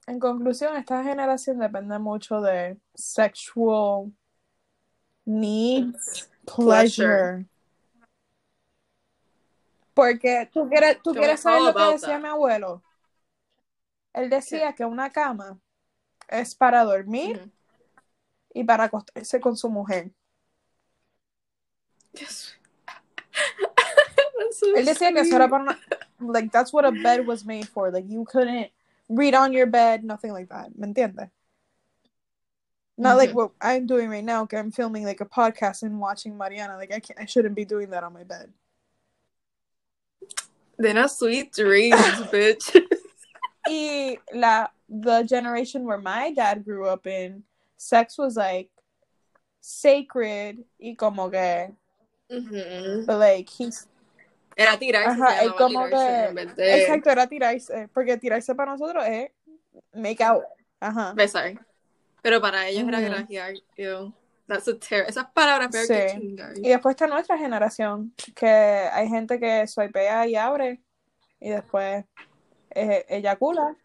en 0.06 0.20
conclusión, 0.20 0.76
esta 0.76 1.02
generación 1.02 1.59
depende 1.59 1.98
mucho 1.98 2.40
de 2.40 2.76
sexual 2.94 4.12
needs, 5.24 6.30
pleasure. 6.46 7.46
Porque 9.92 10.48
tú 10.52 10.68
quieres, 10.68 11.02
tú 11.02 11.12
quieres 11.12 11.40
saber 11.40 11.62
lo 11.62 11.74
que 11.74 11.92
decía 11.92 12.14
that. 12.14 12.22
mi 12.22 12.28
abuelo. 12.28 12.83
Él 14.12 14.30
decía 14.30 14.72
que 14.72 14.85
una 14.85 15.11
cama 15.11 15.59
es 16.28 16.54
para 16.54 16.85
dormir 16.85 17.50
y 18.54 18.62
para 18.62 18.85
acostarse 18.85 19.40
con 19.40 19.56
su 19.56 19.68
mujer. 19.68 20.12
Yes. 22.14 22.55
So 24.53 24.66
Él 24.75 24.85
decía 24.85 25.12
que 25.12 25.20
eso 25.20 25.37
era 25.37 25.49
para 25.49 25.62
una, 25.62 25.79
like 26.18 26.51
that's 26.51 26.73
what 26.73 26.85
a 26.85 26.90
bed 26.90 27.25
was 27.27 27.44
made 27.44 27.68
for. 27.68 27.90
Like 27.90 28.05
you 28.09 28.25
couldn't 28.25 28.68
read 29.09 29.35
on 29.35 29.53
your 29.53 29.66
bed, 29.66 30.03
nothing 30.03 30.33
like 30.33 30.49
that. 30.49 30.77
¿Me 30.77 30.88
entiendes? 30.88 31.31
Not 32.99 33.16
like 33.16 33.31
Mhm. 33.31 33.35
what 33.35 33.53
I'm 33.61 33.87
doing 33.87 34.11
right 34.11 34.25
now, 34.25 34.46
I'm 34.53 34.70
filming 34.73 35.05
like 35.05 35.20
a 35.20 35.25
podcast 35.25 35.83
and 35.85 36.01
watching 36.01 36.37
Mariana. 36.37 36.77
Like 36.77 36.92
I 36.92 37.01
can't, 37.01 37.18
I 37.20 37.27
shouldn't 37.27 37.55
be 37.55 37.64
doing 37.64 37.90
that 37.90 38.03
on 38.05 38.12
my 38.12 38.25
bed. 38.25 38.53
Then 40.77 40.96
a 40.99 41.09
sweet 41.09 41.53
dreams, 41.53 41.94
bitch. 42.33 42.75
Y 43.68 44.18
la 44.35 44.66
the 44.88 45.23
generation 45.23 45.85
where 45.85 45.99
my 46.01 46.33
dad 46.33 46.64
grew 46.64 46.87
up 46.88 47.07
in, 47.07 47.44
sex 47.77 48.18
was 48.18 48.37
like 48.37 48.68
sacred 49.61 50.64
y 50.79 50.96
como 50.99 51.31
que, 51.31 51.70
Ujú. 52.30 53.06
but 53.06 53.18
like 53.18 53.50
he's 53.58 53.86
Era 54.56 54.76
tirarse, 54.78 55.10
Ajá, 55.22 55.42
es 55.42 55.52
como 55.52 55.86
tirarse 55.86 56.34
que- 56.34 56.62
de 56.62 56.82
exacto 56.82 57.10
era 57.10 57.26
tirarse, 57.26 57.88
porque 57.94 58.16
tirarse 58.18 58.54
para 58.54 58.72
nosotros 58.72 59.04
es 59.06 59.30
make 59.94 60.22
out. 60.22 60.42
Ajá. 60.80 61.12
besar. 61.14 61.54
Pero 62.22 62.40
para 62.40 62.68
ellos 62.68 62.86
era 62.86 63.00
grajear. 63.00 63.54
Ew. 63.76 64.12
That's 64.46 64.66
a 64.68 64.76
ter 64.78 65.06
Esas 65.08 65.26
palabras 65.32 65.70
peor 65.70 65.86
que 65.86 66.08
Sí. 66.10 66.18
chingar. 66.20 66.52
Y 66.58 66.68
después 66.68 66.94
está 66.94 67.06
nuestra 67.06 67.38
generación, 67.38 68.12
que 68.34 68.46
hay 68.46 69.08
gente 69.08 69.38
que 69.38 69.66
swipea 69.66 70.26
y 70.26 70.34
abre 70.36 70.80
y 71.40 71.50
después 71.50 72.04
eh, 72.74 73.04
eyacula 73.08 73.76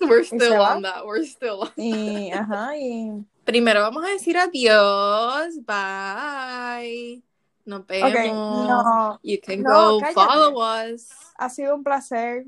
We're 0.00 0.24
still 0.24 0.60
on 0.60 0.82
that. 0.82 1.04
We're 1.06 1.24
still 1.24 1.60
on. 1.62 1.72
y 1.76 2.32
ajá 2.32 2.76
y 2.76 3.24
Primero 3.44 3.80
vamos 3.82 4.04
a 4.04 4.08
decir 4.08 4.36
adiós. 4.36 5.54
Bye. 5.64 7.22
Nos 7.64 7.86
vemos. 7.86 8.10
ok 8.10 8.68
no 8.68 9.20
You 9.22 9.38
can 9.44 9.62
No, 9.62 9.70
go 9.92 10.00
cállate. 10.00 10.14
follow 10.14 10.62
us. 10.94 11.08
ha 11.38 11.48
sido 11.50 11.74
un 11.74 11.84
placer 11.84 12.44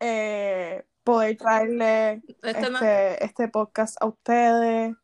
eh, 0.00 0.84
poder 1.04 1.36
traerle 1.36 2.22
Este 2.42 2.70
no- 2.70 2.78
este, 2.78 3.24
este 3.24 3.48
podcast 3.48 3.96
a 4.00 4.06
ustedes. 4.06 4.94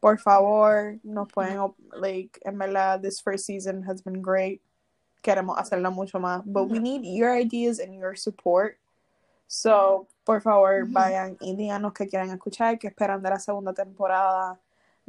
Por 0.00 0.18
favor 0.18 0.98
nos 1.02 1.28
pueden 1.32 1.58
like 2.00 2.38
en 2.44 2.58
verdad 2.58 3.00
this 3.00 3.20
first 3.22 3.46
season 3.46 3.82
has 3.88 4.02
been 4.02 4.20
great. 4.22 4.60
Queremos 5.22 5.56
hacerla 5.58 5.90
mucho 5.90 6.18
más. 6.18 6.42
But 6.44 6.68
we 6.68 6.80
need 6.80 7.02
your 7.04 7.30
ideas 7.36 7.78
and 7.78 7.94
your 7.94 8.16
support. 8.16 8.78
So 9.46 10.08
por 10.24 10.40
favor 10.40 10.86
vayan 10.88 11.36
y 11.40 11.54
díganos 11.56 11.92
qué 11.92 12.08
quieren 12.08 12.30
escuchar 12.30 12.78
qué 12.78 12.88
esperan 12.88 13.22
de 13.22 13.30
la 13.30 13.38
segunda 13.38 13.72
temporada 13.72 14.58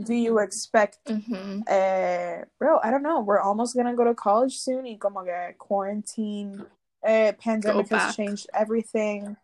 do 0.02 0.14
you 0.14 0.40
expect 0.40 1.00
Ujú. 1.06 1.64
eh, 1.68 2.44
bro, 2.58 2.80
I 2.84 2.92
don't 2.92 3.04
know. 3.04 3.20
We're 3.22 3.40
almost 3.40 3.76
gonna 3.76 3.94
go 3.94 4.04
to 4.04 4.14
college 4.14 4.58
soon 4.58 4.86
y 4.86 4.98
como 5.00 5.24
que 5.24 5.56
quarantine, 5.58 6.66
eh, 7.04 7.34
pandemic 7.34 7.90
has 7.90 8.16
changed 8.16 8.48
everything. 8.54 9.38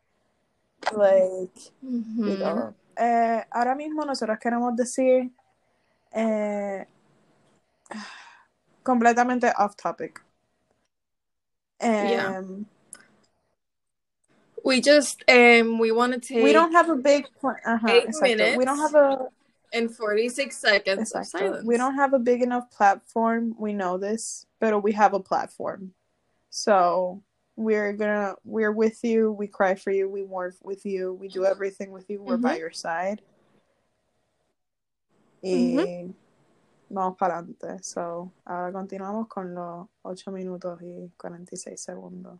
Like, 0.91 1.73
Ujú. 1.83 2.25
y 2.25 2.38
todo. 2.39 2.73
Eh, 2.97 3.45
ahora 3.51 3.75
mismo 3.75 4.05
nosotros 4.05 4.39
queremos 4.39 4.75
decir 4.75 5.29
eh, 6.13 6.85
completamente 8.83 9.53
off 9.57 9.75
topic. 9.75 10.21
Yeah. 11.81 12.39
Um, 12.39 12.65
We 14.63 14.81
just 14.81 15.23
um 15.29 15.79
we 15.79 15.91
want 15.91 16.13
to 16.13 16.19
take 16.19 16.43
we 16.43 16.51
don't 16.51 16.73
have 16.73 16.89
a 16.89 16.95
big 16.95 17.27
point. 17.39 17.57
Ajá, 17.65 17.89
eight 17.89 18.07
exacto. 18.09 18.57
We 18.57 18.65
don't 18.65 18.77
have 18.77 18.93
a 18.93 19.29
in 19.71 19.89
46 19.89 20.55
seconds 20.55 21.12
of 21.12 21.25
silence. 21.25 21.65
We 21.65 21.77
don't 21.77 21.95
have 21.95 22.13
a 22.13 22.19
big 22.19 22.41
enough 22.41 22.71
platform. 22.71 23.55
We 23.58 23.73
know 23.73 23.97
this, 23.97 24.45
but 24.60 24.82
we 24.84 24.91
have 24.93 25.13
a 25.13 25.19
platform. 25.19 25.93
So 26.49 27.23
we're 27.55 27.93
gonna 27.93 28.36
we're 28.43 28.71
with 28.71 29.03
you. 29.03 29.32
We 29.32 29.47
cry 29.47 29.75
for 29.75 29.91
you. 29.91 30.10
We 30.10 30.23
mourn 30.23 30.53
with 30.63 30.86
you. 30.86 31.13
We 31.13 31.27
do 31.27 31.45
everything 31.45 31.91
with 31.91 32.10
you. 32.10 32.21
We're 32.21 32.38
by 32.38 32.53
mm-hmm. 32.53 32.60
your 32.60 32.71
side. 32.71 33.21
Y 35.41 35.75
mm-hmm. 35.77 36.12
vamos 36.89 37.17
para 37.17 37.38
adelante. 37.38 37.84
So 37.84 38.32
ahora 38.45 38.71
continuamos 38.71 39.27
con 39.27 39.53
los 39.53 39.88
8 40.03 40.32
minutos 40.32 40.82
y 40.82 41.12
46 41.17 41.79
segundos. 41.79 42.39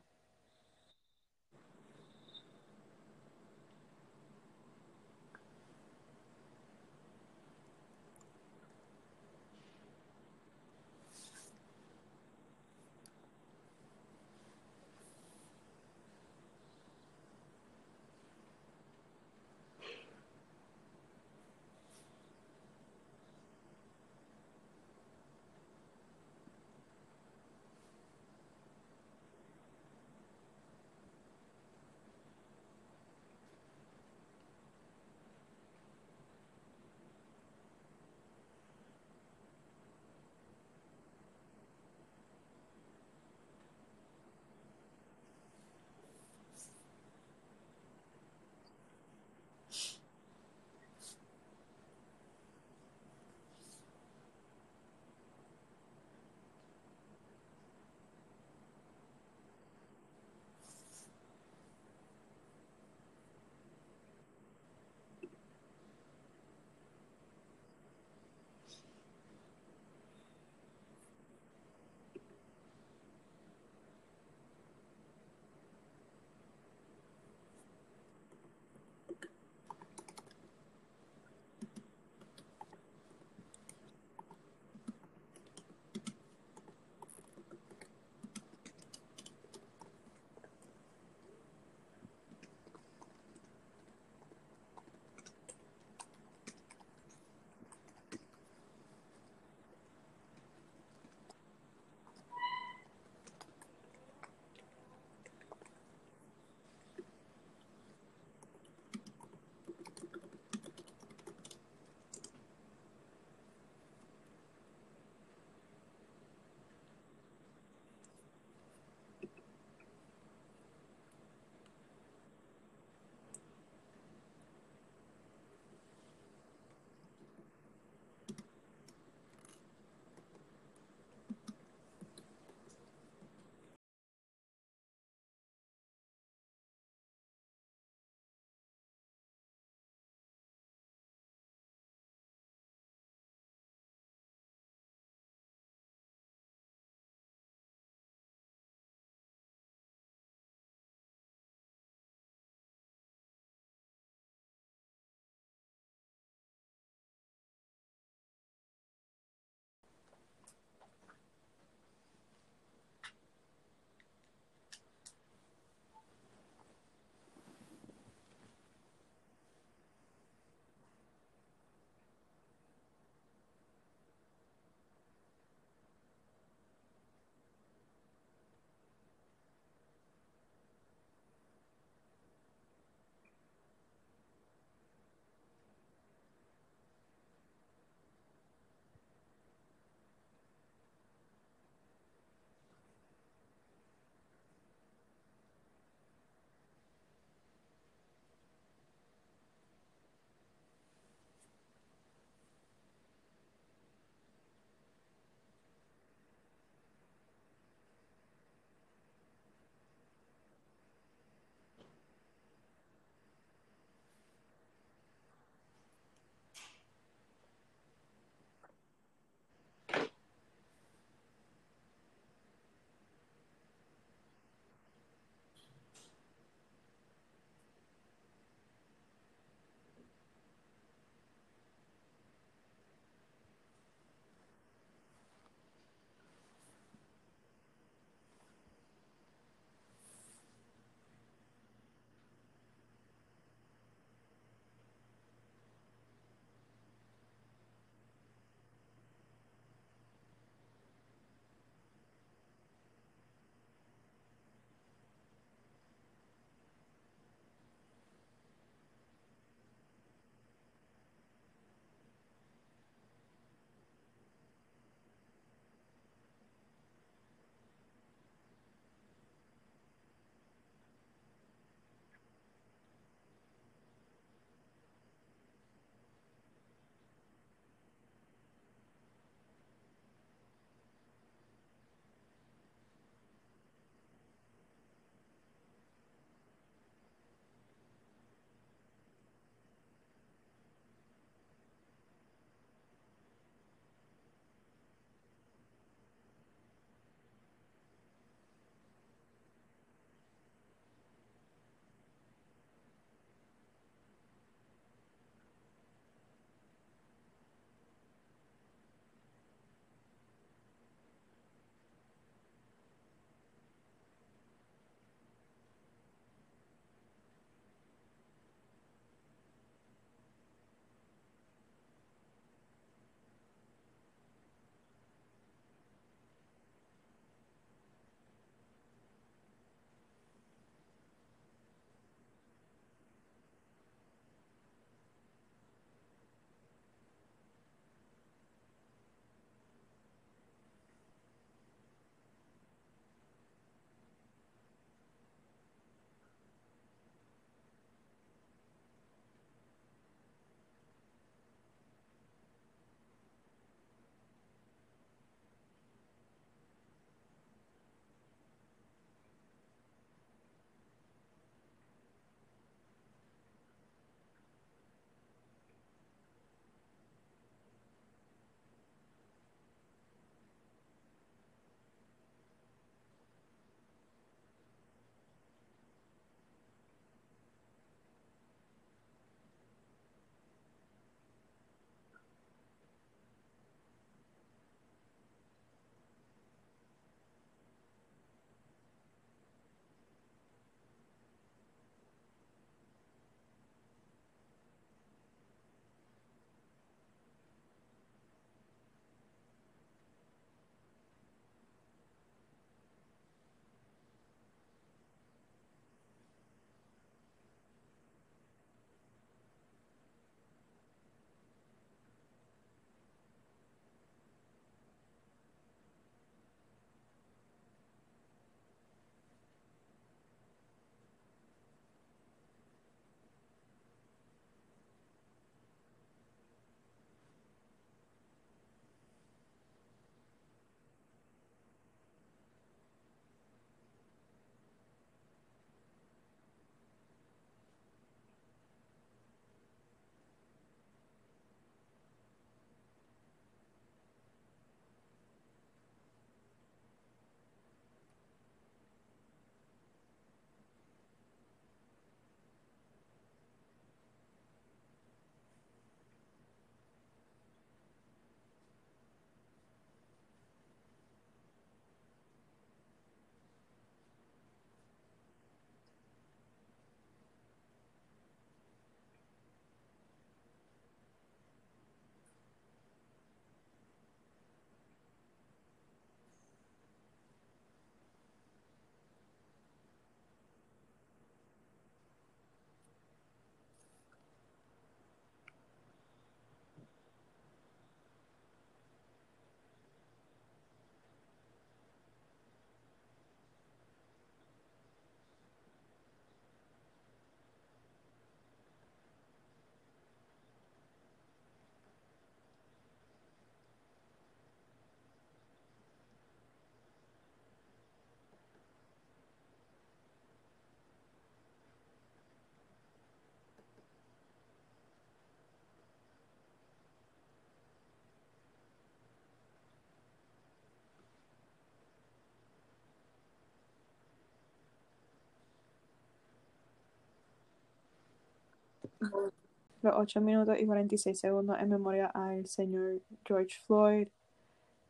Los 529.82 529.94
8 529.96 530.22
minutos 530.22 530.58
y 530.60 530.66
46 530.66 531.20
segundos 531.20 531.58
en 531.60 531.70
memoria 531.70 532.08
al 532.08 532.46
señor 532.46 533.02
George 533.26 533.58
Floyd. 533.66 534.08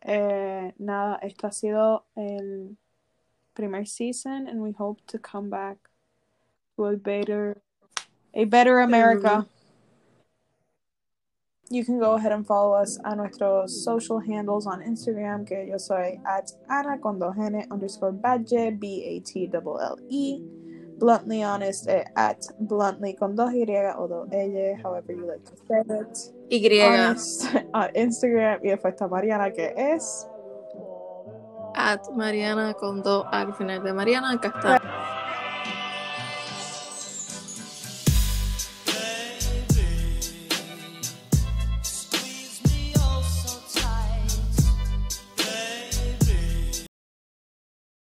Eh, 0.01 0.74
nada, 0.78 1.18
esto 1.18 1.47
ha 1.47 1.51
sido 1.51 2.05
el 2.16 2.78
primer 3.53 3.86
season 3.86 4.47
and 4.47 4.62
we 4.62 4.74
hope 4.78 5.01
to 5.05 5.20
come 5.20 5.49
back 5.49 5.78
to 6.76 6.88
a 6.88 6.95
better 6.95 7.62
a 8.34 8.45
better 8.45 8.80
America. 8.80 9.45
You 11.72 11.86
can 11.86 11.99
go 11.99 12.16
ahead 12.16 12.32
and 12.32 12.47
follow 12.47 12.74
us 12.74 12.97
on 13.05 13.18
nuestros 13.18 13.84
social 13.84 14.20
handles 14.20 14.66
on 14.66 14.82
Instagram, 14.82 15.45
que 15.45 15.68
yo 15.68 15.78
soy 15.78 16.20
at 16.26 16.51
Ana 16.68 16.97
con 16.97 17.20
dos 17.20 17.36
underscore 17.70 18.12
Badge, 18.12 18.80
B-A-T-L-L-E. 18.80 20.41
Bluntly 21.00 21.43
Honest 21.43 21.88
eh, 21.88 22.04
at 22.16 22.38
Bluntly 22.60 23.16
con 23.16 23.36
dos 23.36 23.54
Y 23.54 23.64
o 23.97 24.08
dos 24.08 24.28
L, 24.32 24.76
however 24.84 25.14
you 25.14 25.26
like 25.26 25.43
to 25.43 25.56
say 25.68 25.82
it. 25.88 26.34
Y. 26.50 26.82
Honest 26.82 27.45
on 27.74 27.89
Instagram. 27.95 28.60
Y 28.64 28.70
después 28.70 28.93
está 28.93 29.08
Mariana, 29.08 29.52
que 29.52 29.74
es... 29.76 30.28
At 31.76 32.10
Mariana 32.16 32.74
con 32.74 33.02
dos 33.02 33.26
al 33.32 33.54
final 33.54 33.84
de 33.84 33.93
Mariana. 33.93 34.32
Acá 34.32 34.54
está. 34.56 34.99